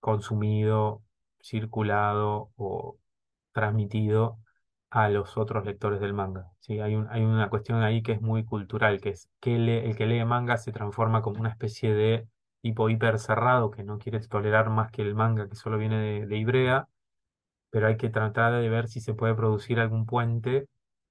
[0.00, 1.02] consumido,
[1.40, 2.98] circulado o
[3.52, 4.38] transmitido
[4.90, 6.50] a los otros lectores del manga.
[6.60, 6.80] ¿sí?
[6.80, 10.56] Hay, una cuestión ahí que es muy cultural, que es que el que lee manga
[10.56, 12.26] se transforma como una especie de
[12.62, 16.26] tipo hiper cerrado que no quiere tolerar más que el manga que solo viene de,
[16.26, 16.88] de Ibrea,
[17.70, 20.68] pero hay que tratar de ver si se puede producir algún puente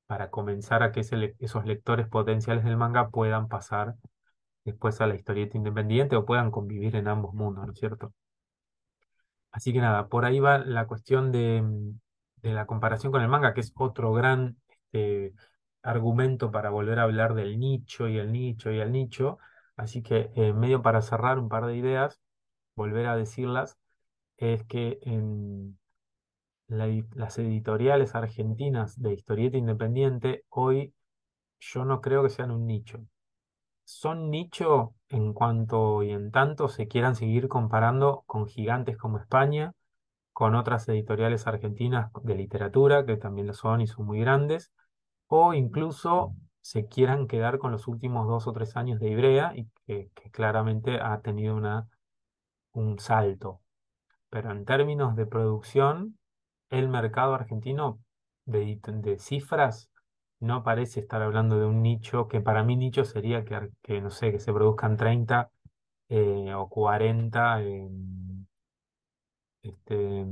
[0.07, 1.01] para comenzar a que
[1.39, 3.95] esos lectores potenciales del manga puedan pasar
[4.65, 8.13] después a la historieta independiente o puedan convivir en ambos mundos, ¿no es cierto?
[9.51, 11.63] Así que nada, por ahí va la cuestión de,
[12.41, 14.57] la comparación con el manga, que es otro gran
[14.91, 15.33] este,
[15.83, 19.39] argumento para volver a hablar del nicho y el nicho y el nicho.
[19.75, 22.19] Así que eh, medio para cerrar un par de ideas,
[22.75, 23.77] volver a decirlas,
[24.37, 24.99] es que
[26.69, 30.93] las editoriales argentinas de historieta independiente hoy
[31.59, 32.99] yo no creo que sean un nicho
[33.83, 39.73] son nicho en cuanto y en tanto se quieran seguir comparando con gigantes como España
[40.39, 44.71] con otras editoriales argentinas de literatura, que también lo son y son muy grandes,
[45.27, 49.67] o incluso se quieran quedar con los últimos dos o tres años de Ibrea y
[49.85, 51.89] que, que claramente ha tenido una,
[52.71, 53.59] un salto.
[54.29, 56.18] Pero en términos de producción,
[56.69, 57.99] el mercado argentino
[58.45, 59.89] de, de cifras
[60.39, 64.09] no parece estar hablando de un nicho, que para mí nicho sería que, que no
[64.11, 65.51] sé, que se produzcan 30
[66.09, 67.61] eh, o 40
[69.63, 70.25] este,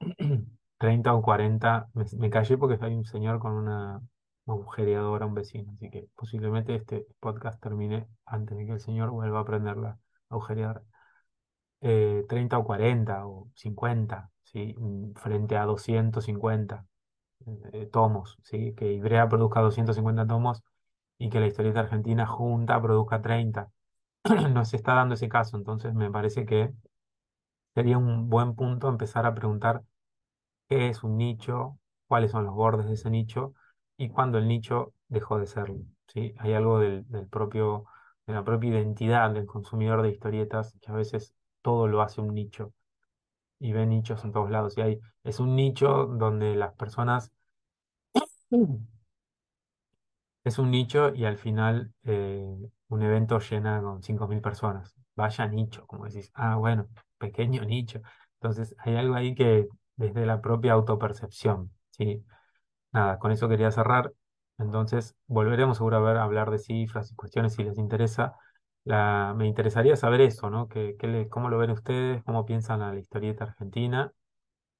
[0.78, 4.00] 30 o 40, me, callé porque hay un señor con una
[4.46, 9.40] agujereadora, un vecino, así que posiblemente este podcast termine antes de que el señor vuelva
[9.40, 9.98] a prender la
[10.30, 10.82] agujereadora.
[11.80, 14.30] 30 eh, o 40 o 50,
[15.16, 16.86] frente a 250
[17.72, 18.74] eh, tomos, ¿sí?
[18.74, 20.62] que Ibrea produzca 250 tomos
[21.18, 23.70] y que la historieta argentina junta produzca 30.
[24.52, 26.72] no se está dando ese caso, entonces me parece que
[27.74, 29.82] sería un buen punto empezar a preguntar
[30.68, 31.78] qué es un nicho,
[32.08, 33.54] cuáles son los bordes de ese nicho
[33.96, 35.80] y cuándo el nicho dejó de serlo.
[36.08, 36.34] ¿sí?
[36.38, 37.86] Hay algo del, propio,
[38.26, 42.34] de la propia identidad del consumidor de historietas que a veces todo lo hace un
[42.34, 42.72] nicho
[43.58, 44.76] y ve nichos en todos lados.
[44.78, 47.32] Y hay, es un nicho donde las personas
[50.44, 52.44] es un nicho y al final eh,
[52.88, 54.94] un evento llena con 5.000 personas.
[55.14, 56.30] Vaya nicho, como decís.
[56.34, 56.88] Ah, bueno,
[57.18, 58.00] pequeño nicho.
[58.40, 62.24] Entonces hay algo ahí que desde la propia autopercepción, ¿sí?
[62.92, 64.12] Nada, con eso quería cerrar.
[64.58, 68.36] Entonces volveremos seguro a ver, a hablar de cifras y cuestiones si les interesa.
[68.86, 70.68] La, me interesaría saber eso, ¿no?
[71.30, 72.22] ¿Cómo lo ven ustedes?
[72.24, 74.12] ¿Cómo piensan a la historieta argentina?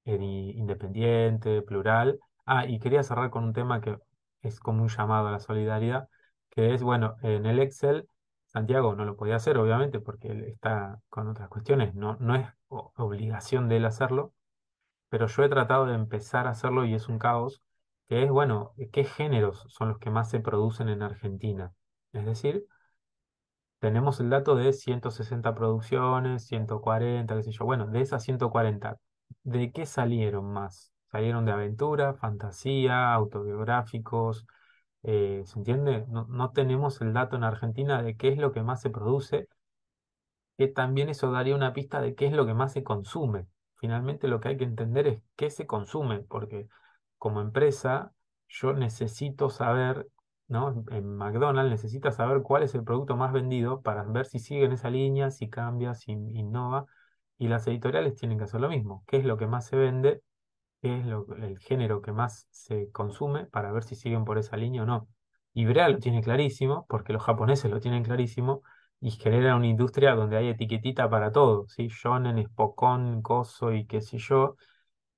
[0.05, 2.21] independiente, plural.
[2.45, 3.99] Ah, y quería cerrar con un tema que
[4.43, 6.09] es como un llamado a la solidaridad,
[6.51, 8.09] que es, bueno, en el Excel
[8.47, 12.47] Santiago no lo podía hacer, obviamente, porque él está con otras cuestiones, no, no es
[12.69, 14.33] obligación de él hacerlo,
[15.09, 17.63] pero yo he tratado de empezar a hacerlo y es un caos,
[18.09, 21.73] que es, bueno, ¿qué géneros son los que más se producen en Argentina?
[22.13, 22.67] Es decir,
[23.79, 27.65] tenemos el dato de 160 producciones, 140, qué sé yo.
[27.65, 28.97] Bueno, de esas 140,
[29.43, 30.93] ¿de qué salieron más?
[31.11, 34.47] Salieron de aventura, fantasía, autobiográficos,
[35.03, 36.05] eh, ¿se entiende?
[36.09, 39.49] No, no tenemos el dato en Argentina de qué es lo que más se produce,
[40.57, 43.47] que también eso daría una pista de qué es lo que más se consume.
[43.77, 46.69] Finalmente lo que hay que entender es qué se consume, porque
[47.19, 48.13] como empresa
[48.49, 50.09] yo necesito saber,
[50.49, 50.85] ¿no?
[50.91, 54.73] En McDonald's necesita saber cuál es el producto más vendido para ver si sigue en
[54.73, 56.87] esa línea, si cambia, si innova.
[57.39, 59.05] Y las editoriales tienen que hacer lo mismo.
[59.07, 60.23] ¿Qué es lo que más se vende?
[60.83, 64.57] qué es lo, el género que más se consume para ver si siguen por esa
[64.57, 65.09] línea o no.
[65.55, 68.63] Ibrea lo tiene clarísimo, porque los japoneses lo tienen clarísimo,
[69.01, 71.89] y genera una industria donde hay etiquetita para todo, ¿sí?
[71.89, 74.57] Shonen, Spokon, Coso y qué sé yo,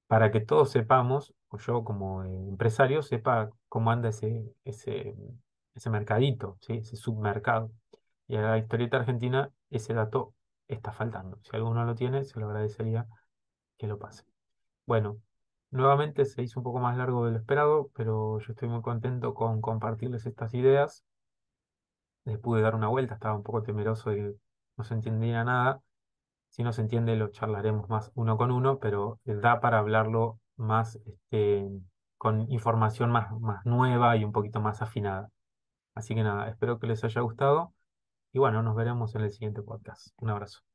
[0.06, 5.14] para que todos sepamos, yo como eh, empresario sepa cómo anda ese, ese,
[5.74, 6.74] ese mercadito, ¿sí?
[6.74, 7.70] Ese submercado.
[8.26, 10.34] Y a la historieta argentina ese dato
[10.68, 11.38] está faltando.
[11.42, 13.06] Si alguno lo tiene, se lo agradecería
[13.78, 14.24] que lo pase.
[14.86, 15.20] Bueno,
[15.70, 19.34] Nuevamente se hizo un poco más largo de lo esperado, pero yo estoy muy contento
[19.34, 21.04] con compartirles estas ideas.
[22.24, 24.34] Les pude dar una vuelta, estaba un poco temeroso de que
[24.76, 25.80] no se entendiera nada.
[26.50, 30.96] Si no se entiende, lo charlaremos más uno con uno, pero da para hablarlo más
[31.06, 31.68] este,
[32.18, 35.30] con información más, más nueva y un poquito más afinada.
[35.94, 37.74] Así que nada, espero que les haya gustado
[38.32, 40.08] y bueno, nos veremos en el siguiente podcast.
[40.18, 40.67] Un abrazo.